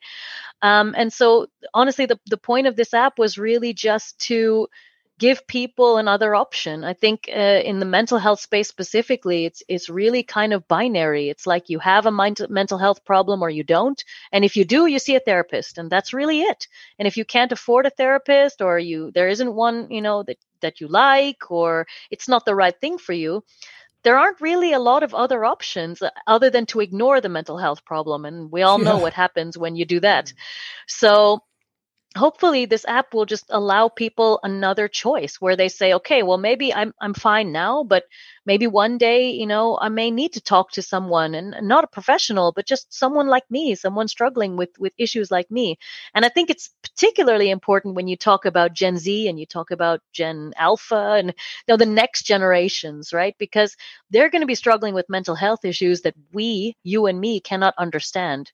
Um, 0.63 0.95
and 0.97 1.13
so, 1.13 1.49
honestly, 1.75 2.07
the, 2.07 2.19
the 2.27 2.37
point 2.37 2.67
of 2.67 2.77
this 2.77 2.95
app 2.95 3.19
was 3.19 3.39
really 3.39 3.73
just 3.73 4.19
to 4.27 4.69
give 5.23 5.47
people 5.47 5.99
another 5.99 6.35
option. 6.35 6.83
I 6.83 6.95
think 6.95 7.29
uh, 7.29 7.61
in 7.71 7.79
the 7.79 7.93
mental 7.99 8.19
health 8.19 8.41
space 8.41 8.69
specifically, 8.69 9.45
it's 9.47 9.63
it's 9.69 9.89
really 9.89 10.25
kind 10.25 10.53
of 10.53 10.67
binary. 10.67 11.31
It's 11.31 11.47
like 11.47 11.71
you 11.71 11.79
have 11.79 12.07
a 12.07 12.19
mind- 12.23 12.51
mental 12.51 12.79
health 12.85 13.05
problem 13.05 13.41
or 13.41 13.51
you 13.59 13.63
don't, 13.63 14.01
and 14.33 14.45
if 14.45 14.57
you 14.57 14.65
do, 14.65 14.87
you 14.87 14.99
see 14.99 15.15
a 15.17 15.27
therapist, 15.29 15.79
and 15.79 15.89
that's 15.89 16.13
really 16.13 16.41
it. 16.41 16.67
And 16.99 17.07
if 17.07 17.17
you 17.17 17.25
can't 17.25 17.53
afford 17.53 17.87
a 17.87 17.97
therapist 18.01 18.63
or 18.63 18.81
you 18.81 19.13
there 19.15 19.29
isn't 19.29 19.55
one, 19.67 19.77
you 19.91 20.03
know 20.03 20.25
that 20.25 20.39
that 20.61 20.81
you 20.81 20.89
like 20.89 21.51
or 21.51 21.87
it's 22.11 22.29
not 22.29 22.45
the 22.45 22.59
right 22.63 22.79
thing 22.81 22.99
for 22.99 23.15
you, 23.15 23.45
there 24.03 24.19
aren't 24.19 24.41
really 24.41 24.73
a 24.73 24.85
lot 24.91 25.03
of 25.05 25.15
other 25.15 25.45
options 25.45 26.03
uh, 26.03 26.11
other 26.27 26.51
than 26.51 26.67
to 26.67 26.81
ignore 26.81 27.21
the 27.21 27.35
mental 27.39 27.59
health 27.59 27.85
problem. 27.85 28.25
And 28.25 28.51
we 28.51 28.63
all 28.63 28.79
know 28.79 28.99
what 28.99 29.13
happens 29.25 29.57
when 29.57 29.77
you 29.77 29.85
do 29.85 30.01
that. 30.01 30.27
Mm. 30.27 30.35
So 30.87 31.43
hopefully 32.17 32.67
this 32.67 32.85
app 32.87 33.15
will 33.15 33.25
just 33.25 33.47
allow 33.49 33.89
people 33.89 34.39
another 34.43 34.87
choice 34.87 35.41
where 35.41 35.57
they 35.57 35.69
say 35.69 35.95
okay 35.95 36.23
well 36.23 36.37
maybe 36.37 36.73
i'm 36.75 36.93
i'm 37.01 37.15
fine 37.15 37.53
now 37.53 37.83
but 37.85 38.05
maybe 38.45 38.67
one 38.67 38.99
day 38.99 39.31
you 39.31 39.47
know 39.47 39.79
i 39.81 39.89
may 39.89 40.11
need 40.11 40.33
to 40.35 40.41
talk 40.41 40.71
to 40.73 40.83
someone 40.83 41.35
and 41.35 41.57
not 41.67 41.85
a 41.85 41.87
professional 41.87 42.53
but 42.53 42.67
just 42.67 42.93
someone 42.93 43.29
like 43.29 43.45
me 43.51 43.75
someone 43.75 44.09
struggling 44.09 44.57
with 44.57 44.71
with 44.79 44.93
issues 44.99 45.31
like 45.31 45.51
me. 45.51 45.79
And 46.15 46.25
i 46.25 46.29
think 46.29 46.51
it's 46.51 46.71
particularly 46.83 47.49
important 47.51 47.95
when 47.95 48.09
you 48.09 48.17
talk 48.17 48.45
about 48.45 48.75
gen 48.75 48.99
z 48.99 49.29
and 49.29 49.41
you 49.41 49.47
talk 49.47 49.71
about 49.71 50.01
gen 50.13 50.53
alpha 50.57 51.15
and 51.19 51.29
you 51.29 51.35
know 51.69 51.77
the 51.79 51.87
next 51.87 52.25
generations 52.27 53.13
right? 53.15 53.35
Because 53.39 53.75
they're 54.11 54.31
going 54.31 54.43
to 54.43 54.47
be 54.47 54.55
struggling 54.55 54.95
with 54.95 55.09
mental 55.09 55.35
health 55.35 55.65
issues 55.65 56.03
that 56.03 56.15
we 56.33 56.77
you 56.83 57.07
and 57.07 57.19
me 57.21 57.41
cannot 57.41 57.75
understand 57.79 58.53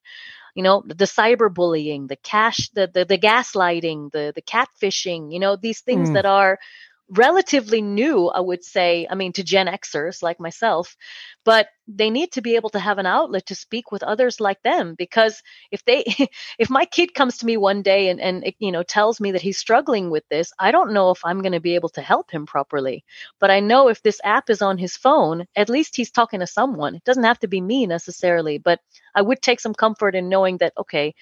you 0.58 0.64
know 0.64 0.82
the 0.84 1.04
cyberbullying 1.04 2.08
the 2.08 2.16
cash 2.16 2.68
the 2.70 2.90
the, 2.92 3.04
the 3.04 3.16
gaslighting 3.16 4.10
the 4.10 4.32
the 4.34 4.42
catfishing 4.42 5.32
you 5.32 5.38
know 5.38 5.54
these 5.54 5.82
things 5.82 6.10
mm. 6.10 6.14
that 6.14 6.26
are 6.26 6.58
relatively 7.10 7.80
new, 7.82 8.28
I 8.28 8.40
would 8.40 8.62
say, 8.64 9.06
I 9.10 9.14
mean, 9.14 9.32
to 9.34 9.42
Gen 9.44 9.66
Xers 9.66 10.22
like 10.22 10.38
myself, 10.40 10.96
but 11.44 11.68
they 11.86 12.10
need 12.10 12.32
to 12.32 12.42
be 12.42 12.56
able 12.56 12.68
to 12.70 12.78
have 12.78 12.98
an 12.98 13.06
outlet 13.06 13.46
to 13.46 13.54
speak 13.54 13.90
with 13.90 14.02
others 14.02 14.40
like 14.40 14.62
them 14.62 14.94
because 14.96 15.42
if 15.70 15.84
they, 15.84 16.04
if 16.58 16.68
my 16.68 16.84
kid 16.84 17.14
comes 17.14 17.38
to 17.38 17.46
me 17.46 17.56
one 17.56 17.82
day 17.82 18.08
and, 18.10 18.20
and, 18.20 18.44
eh, 18.44 18.50
you 18.58 18.72
know, 18.72 18.82
tells 18.82 19.20
me 19.20 19.32
that 19.32 19.40
he's 19.40 19.58
struggling 19.58 20.10
with 20.10 20.24
this, 20.28 20.52
I 20.58 20.70
don't 20.70 20.92
know 20.92 21.10
if 21.10 21.24
I'm 21.24 21.40
going 21.40 21.52
to 21.52 21.60
be 21.60 21.74
able 21.76 21.88
to 21.90 22.02
help 22.02 22.30
him 22.30 22.44
properly. 22.46 23.04
But 23.40 23.50
I 23.50 23.60
know 23.60 23.88
if 23.88 24.02
this 24.02 24.20
app 24.22 24.50
is 24.50 24.60
on 24.62 24.76
his 24.78 24.96
phone, 24.96 25.46
at 25.56 25.70
least 25.70 25.96
he's 25.96 26.10
talking 26.10 26.40
to 26.40 26.46
someone. 26.46 26.96
It 26.96 27.04
doesn't 27.04 27.24
have 27.24 27.38
to 27.40 27.48
be 27.48 27.60
me 27.60 27.86
necessarily, 27.86 28.58
but 28.58 28.80
I 29.14 29.22
would 29.22 29.40
take 29.40 29.60
some 29.60 29.74
comfort 29.74 30.14
in 30.14 30.28
knowing 30.28 30.58
that, 30.58 30.74
okay, 30.78 31.14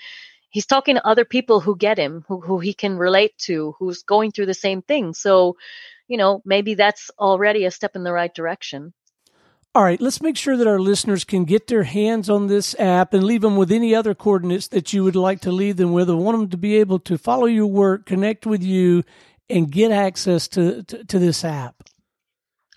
he's 0.57 0.65
talking 0.65 0.95
to 0.95 1.07
other 1.07 1.27
people 1.27 1.61
who 1.61 1.77
get 1.77 1.99
him, 1.99 2.25
who, 2.29 2.41
who 2.41 2.59
he 2.59 2.73
can 2.73 2.97
relate 2.97 3.37
to, 3.37 3.75
who's 3.79 4.03
going 4.05 4.33
through 4.33 4.47
the 4.47 4.55
same 4.55 4.81
thing. 4.81 5.13
So, 5.13 5.59
you 6.09 6.17
know, 6.17 6.41
maybe 6.47 6.73
that's 6.73 7.11
already 7.19 7.67
a 7.67 7.71
step 7.71 7.95
in 7.95 8.05
the 8.05 8.13
right 8.13 8.35
direction. 8.35 8.95
All 9.75 9.85
right, 9.85 10.01
let's 10.01 10.23
make 10.23 10.39
sure 10.39 10.57
that 10.57 10.67
our 10.67 10.79
listeners 10.79 11.25
can 11.25 11.45
get 11.45 11.67
their 11.67 11.83
hands 11.83 12.31
on 12.31 12.47
this 12.47 12.75
app 12.79 13.13
and 13.13 13.23
leave 13.23 13.43
them 13.43 13.59
with 13.59 13.71
any 13.71 13.95
other 13.95 14.15
coordinates 14.15 14.69
that 14.69 14.95
you 14.95 15.05
would 15.05 15.15
like 15.15 15.43
to 15.43 15.53
leave 15.53 15.77
them 15.77 15.93
with. 15.93 16.09
I 16.09 16.15
want 16.15 16.39
them 16.39 16.49
to 16.49 16.57
be 16.57 16.77
able 16.77 17.01
to 17.01 17.19
follow 17.19 17.45
your 17.45 17.67
work, 17.67 18.07
connect 18.07 18.47
with 18.47 18.63
you, 18.63 19.05
and 19.51 19.71
get 19.71 19.93
access 19.93 20.49
to, 20.49 20.83
to, 20.85 21.05
to 21.05 21.19
this 21.19 21.45
app. 21.45 21.75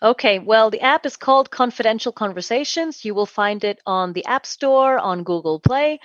Okay, 0.04 0.40
well, 0.40 0.70
the 0.70 0.82
app 0.82 1.06
is 1.06 1.16
called 1.16 1.50
Confidential 1.50 2.12
Conversations. 2.12 3.06
You 3.06 3.16
will 3.16 3.26
find 3.26 3.64
it 3.64 3.80
on 3.86 4.12
the 4.12 4.26
App 4.26 4.46
Store, 4.46 5.00
on 5.00 5.24
Google 5.24 5.62
Play. 5.62 6.00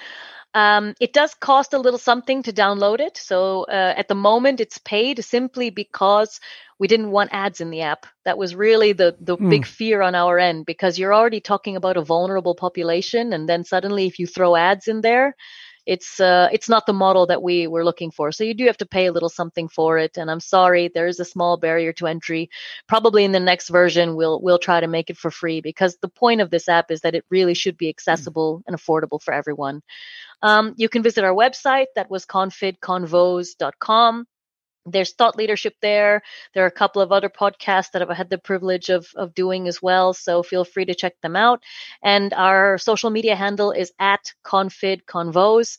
Um, 0.55 0.95
it 1.01 1.13
does 1.13 1.35
cost 1.35 1.75
a 1.75 1.79
little 1.79 1.99
something 1.99 2.45
to 2.45 2.53
download 2.53 3.01
it. 3.01 3.17
So 3.17 3.65
uh, 3.65 3.95
at 3.97 4.07
the 4.07 4.15
moment, 4.15 4.61
it's 4.61 4.79
paid 4.79 5.25
simply 5.25 5.71
because 5.71 6.39
we 6.79 6.87
didn't 6.87 7.11
want 7.11 7.31
ads 7.33 7.61
in 7.61 7.71
the 7.71 7.83
app. 7.83 8.07
That 8.25 8.39
was 8.39 8.55
really 8.55 8.93
the 8.93 9.17
the 9.21 9.37
mm. 9.37 9.51
big 9.51 9.67
fear 9.67 10.01
on 10.01 10.15
our 10.15 10.39
end 10.39 10.65
because 10.65 10.99
you're 10.99 11.15
already 11.15 11.41
talking 11.41 11.77
about 11.77 11.97
a 11.97 12.05
vulnerable 12.05 12.55
population, 12.55 13.33
and 13.33 13.49
then 13.49 13.65
suddenly 13.65 14.07
if 14.07 14.19
you 14.19 14.29
throw 14.29 14.55
ads 14.55 14.87
in 14.87 15.01
there, 15.01 15.35
it's 15.87 16.21
uh, 16.21 16.49
it's 16.53 16.69
not 16.69 16.87
the 16.87 16.93
model 16.93 17.27
that 17.27 17.43
we 17.43 17.67
were 17.67 17.85
looking 17.85 18.11
for. 18.11 18.33
So 18.33 18.45
you 18.45 18.55
do 18.55 18.67
have 18.67 18.77
to 18.79 18.87
pay 18.87 19.07
a 19.07 19.13
little 19.13 19.29
something 19.29 19.69
for 19.69 19.99
it. 19.99 20.17
And 20.17 20.31
I'm 20.31 20.41
sorry, 20.41 20.89
there 20.89 21.07
is 21.07 21.21
a 21.21 21.25
small 21.25 21.57
barrier 21.57 21.93
to 21.95 22.07
entry. 22.07 22.51
Probably 22.87 23.25
in 23.25 23.33
the 23.33 23.41
next 23.41 23.69
version, 23.69 24.17
we'll 24.17 24.41
we'll 24.41 24.59
try 24.59 24.81
to 24.81 24.87
make 24.87 25.11
it 25.11 25.17
for 25.17 25.31
free 25.31 25.61
because 25.61 25.97
the 25.97 26.09
point 26.09 26.41
of 26.41 26.51
this 26.51 26.69
app 26.69 26.91
is 26.91 27.03
that 27.03 27.15
it 27.15 27.25
really 27.31 27.55
should 27.55 27.77
be 27.77 27.89
accessible 27.89 28.63
and 28.67 28.77
affordable 28.77 29.23
for 29.23 29.35
everyone. 29.35 29.83
Um, 30.43 30.75
you 30.77 30.89
can 30.89 31.03
visit 31.03 31.25
our 31.25 31.35
website 31.35 31.87
that 31.97 32.11
was 32.11 32.27
confidconvos.com 32.27 34.27
there's 34.87 35.13
thought 35.13 35.37
leadership 35.37 35.75
there. 35.81 36.23
There 36.55 36.65
are 36.65 36.69
a 36.69 36.71
couple 36.71 37.03
of 37.03 37.13
other 37.13 37.29
podcasts 37.29 37.93
that 37.93 38.03
I've 38.03 38.17
had 38.17 38.31
the 38.31 38.39
privilege 38.39 38.89
of, 38.91 39.07
of 39.17 39.35
doing 39.35 39.69
as 39.69 39.83
well. 39.83 40.13
So 40.15 40.43
feel 40.43 40.65
free 40.65 40.85
to 40.87 40.95
check 40.95 41.21
them 41.23 41.37
out. 41.37 41.63
And 42.03 42.33
our 42.35 42.79
social 42.79 43.11
media 43.11 43.37
handle 43.37 43.73
is 43.73 43.93
at 43.99 44.33
confid 44.45 45.05
convos. 45.05 45.79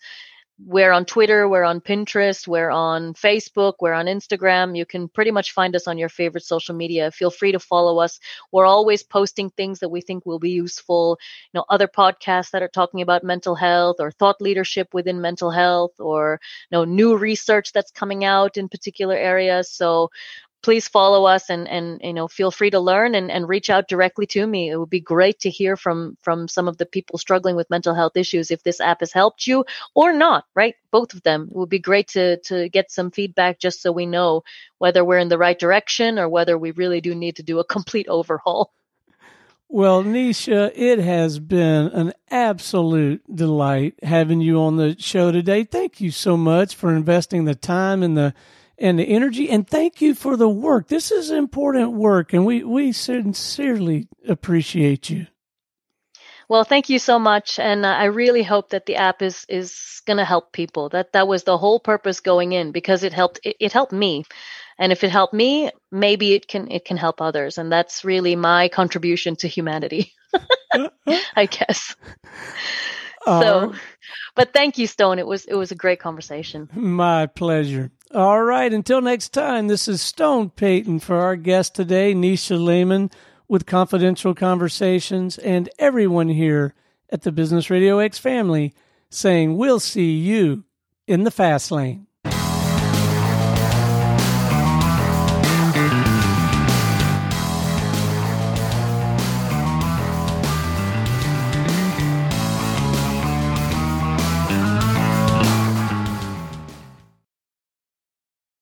We're 0.58 0.94
on 0.94 1.04
Twitter, 1.04 1.50
we're 1.50 1.65
on 1.65 1.82
Pinterest, 1.82 2.48
we're 2.48 2.70
on 2.70 3.13
Facebook, 3.13 3.74
we're 3.82 3.91
on 3.91 4.06
Instagram. 4.06 4.78
You 4.78 4.86
can 4.86 5.10
pretty 5.10 5.30
much 5.30 5.52
find 5.52 5.76
us 5.76 5.86
on 5.86 5.98
your 5.98 6.08
favorite 6.08 6.46
social 6.46 6.74
media. 6.74 7.12
Feel 7.12 7.30
free 7.30 7.52
to 7.52 7.60
follow 7.60 8.00
us. 8.00 8.22
We're 8.54 8.65
always 8.65 9.04
posting 9.04 9.50
things 9.50 9.80
that 9.80 9.89
we 9.89 10.00
think 10.00 10.26
will 10.26 10.39
be 10.39 10.52
useful. 10.52 11.20
You 11.52 11.58
know, 11.58 11.65
other 11.68 11.89
podcasts 11.89 12.52
that 12.52 12.63
are 12.63 12.70
talking 12.70 13.02
about 13.02 13.22
mental 13.22 13.54
health 13.54 13.98
or 14.00 14.12
thought 14.12 14.39
leadership 14.39 14.94
within 14.94 15.20
mental 15.20 15.52
health 15.52 16.00
or 16.00 16.39
you 16.72 16.78
know 16.78 16.86
new 16.86 17.18
research 17.18 17.74
that's 17.74 17.91
coming 17.91 18.24
out 18.24 18.56
in 18.56 18.70
particular 18.70 19.15
areas. 19.15 19.70
So 19.70 20.10
please 20.65 20.88
follow 20.88 21.25
us 21.25 21.51
and 21.51 21.67
and 21.67 22.01
you 22.04 22.12
know 22.12 22.28
feel 22.28 22.49
free 22.49 22.71
to 22.71 22.80
learn 22.80 23.13
and, 23.13 23.30
and 23.30 23.47
reach 23.47 23.69
out 23.69 23.88
directly 23.88 24.25
to 24.25 24.45
me. 24.47 24.71
It 24.71 24.78
would 24.78 24.89
be 24.89 24.99
great 24.99 25.39
to 25.41 25.49
hear 25.51 25.78
from 25.78 26.17
from 26.21 26.47
some 26.47 26.67
of 26.67 26.78
the 26.80 26.88
people 26.88 27.19
struggling 27.19 27.56
with 27.56 27.69
mental 27.69 27.93
health 27.93 28.17
issues 28.17 28.49
if 28.49 28.63
this 28.63 28.82
app 28.82 29.01
has 29.01 29.13
helped 29.13 29.45
you 29.45 29.63
or 29.93 30.12
not 30.12 30.45
right? 30.56 30.73
Both 30.89 31.13
of 31.13 31.21
them. 31.21 31.49
It 31.51 31.56
would 31.56 31.69
be 31.69 31.78
great 31.78 32.08
to 32.10 32.38
to 32.49 32.67
get 32.69 32.91
some 32.91 33.12
feedback 33.12 33.60
just 33.60 33.84
so 33.84 33.91
we 33.91 34.08
know 34.08 34.43
whether 34.80 35.06
we're 35.06 35.19
in 35.19 35.30
the 35.30 35.38
right 35.38 35.60
direction 35.60 36.17
or 36.17 36.28
whether 36.28 36.58
we 36.58 36.71
really 36.71 36.99
do 36.99 37.13
need 37.13 37.36
to 37.36 37.43
do 37.43 37.60
a 37.60 37.63
complete 37.63 38.08
overhaul. 38.10 38.73
Well, 39.69 40.04
Nisha, 40.04 40.71
it 40.75 40.97
has 40.99 41.38
been 41.38 41.88
an 41.88 42.13
absolute 42.32 43.21
delight 43.34 43.95
having 44.01 44.41
you 44.41 44.60
on 44.60 44.78
the 44.78 44.95
show 44.97 45.32
today. 45.32 45.63
Thank 45.63 46.01
you 46.01 46.10
so 46.10 46.36
much 46.38 46.75
for 46.75 46.95
investing 46.95 47.45
the 47.45 47.56
time 47.56 48.01
and 48.01 48.17
the 48.17 48.34
and 48.78 49.00
the 49.00 49.04
energy. 49.04 49.50
And 49.50 49.68
thank 49.68 50.02
you 50.02 50.16
for 50.16 50.38
the 50.38 50.50
work. 50.50 50.88
This 50.88 51.12
is 51.12 51.32
important 51.32 51.94
work, 51.94 52.34
and 52.34 52.46
we, 52.46 52.64
we 52.64 52.92
sincerely 52.92 54.08
appreciate 54.28 55.10
you. 55.10 55.28
Well, 56.48 56.64
thank 56.64 56.90
you 56.90 57.00
so 57.00 57.18
much, 57.18 57.58
and 57.58 57.86
uh, 57.86 57.90
I 57.90 58.06
really 58.06 58.44
hope 58.44 58.70
that 58.70 58.86
the 58.86 58.98
app 58.98 59.24
is 59.24 59.46
is 59.50 60.02
going 60.06 60.18
to 60.18 60.26
help 60.26 60.52
people. 60.52 60.90
That 60.90 61.14
that 61.14 61.28
was 61.28 61.44
the 61.44 61.58
whole 61.58 61.80
purpose 61.80 62.20
going 62.20 62.52
in 62.52 62.72
because 62.72 63.04
it 63.04 63.14
helped 63.14 63.40
it, 63.44 63.56
it 63.60 63.72
helped 63.72 63.92
me, 63.94 64.26
and 64.78 64.92
if 64.92 65.04
it 65.04 65.10
helped 65.10 65.34
me, 65.34 65.72
maybe 65.92 66.34
it 66.34 66.48
can 66.48 66.70
it 66.70 66.86
can 66.86 66.98
help 66.98 67.20
others, 67.20 67.58
and 67.58 67.72
that's 67.72 68.06
really 68.06 68.36
my 68.36 68.70
contribution 68.70 69.36
to 69.38 69.48
humanity, 69.48 70.14
uh, 70.74 70.90
uh. 71.08 71.20
I 71.36 71.48
guess. 71.48 71.96
So, 73.26 73.74
but 74.36 74.54
thank 74.54 74.78
you, 74.78 74.88
Stone. 74.88 75.20
It 75.20 75.28
was 75.28 75.46
it 75.46 75.56
was 75.56 75.72
a 75.72 75.76
great 75.76 76.00
conversation. 76.00 76.70
My 76.74 77.26
pleasure. 77.26 77.92
All 78.14 78.44
right. 78.44 78.72
Until 78.72 79.02
next 79.02 79.30
time, 79.30 79.68
this 79.68 79.88
is 79.88 80.02
Stone 80.02 80.52
Payton 80.52 81.00
for 81.00 81.18
our 81.18 81.36
guest 81.36 81.76
today, 81.76 82.14
Nisha 82.14 82.64
Lehman 82.64 83.10
with 83.48 83.66
Confidential 83.66 84.34
Conversations, 84.34 85.38
and 85.38 85.70
everyone 85.78 86.30
here 86.30 86.74
at 87.10 87.22
the 87.24 87.32
Business 87.32 87.70
Radio 87.70 88.00
X 88.00 88.18
family 88.18 88.74
saying 89.10 89.58
we'll 89.58 89.80
see 89.80 90.14
you 90.18 90.64
in 91.08 91.24
the 91.24 91.32
fast 91.32 91.72
lane. 91.72 92.05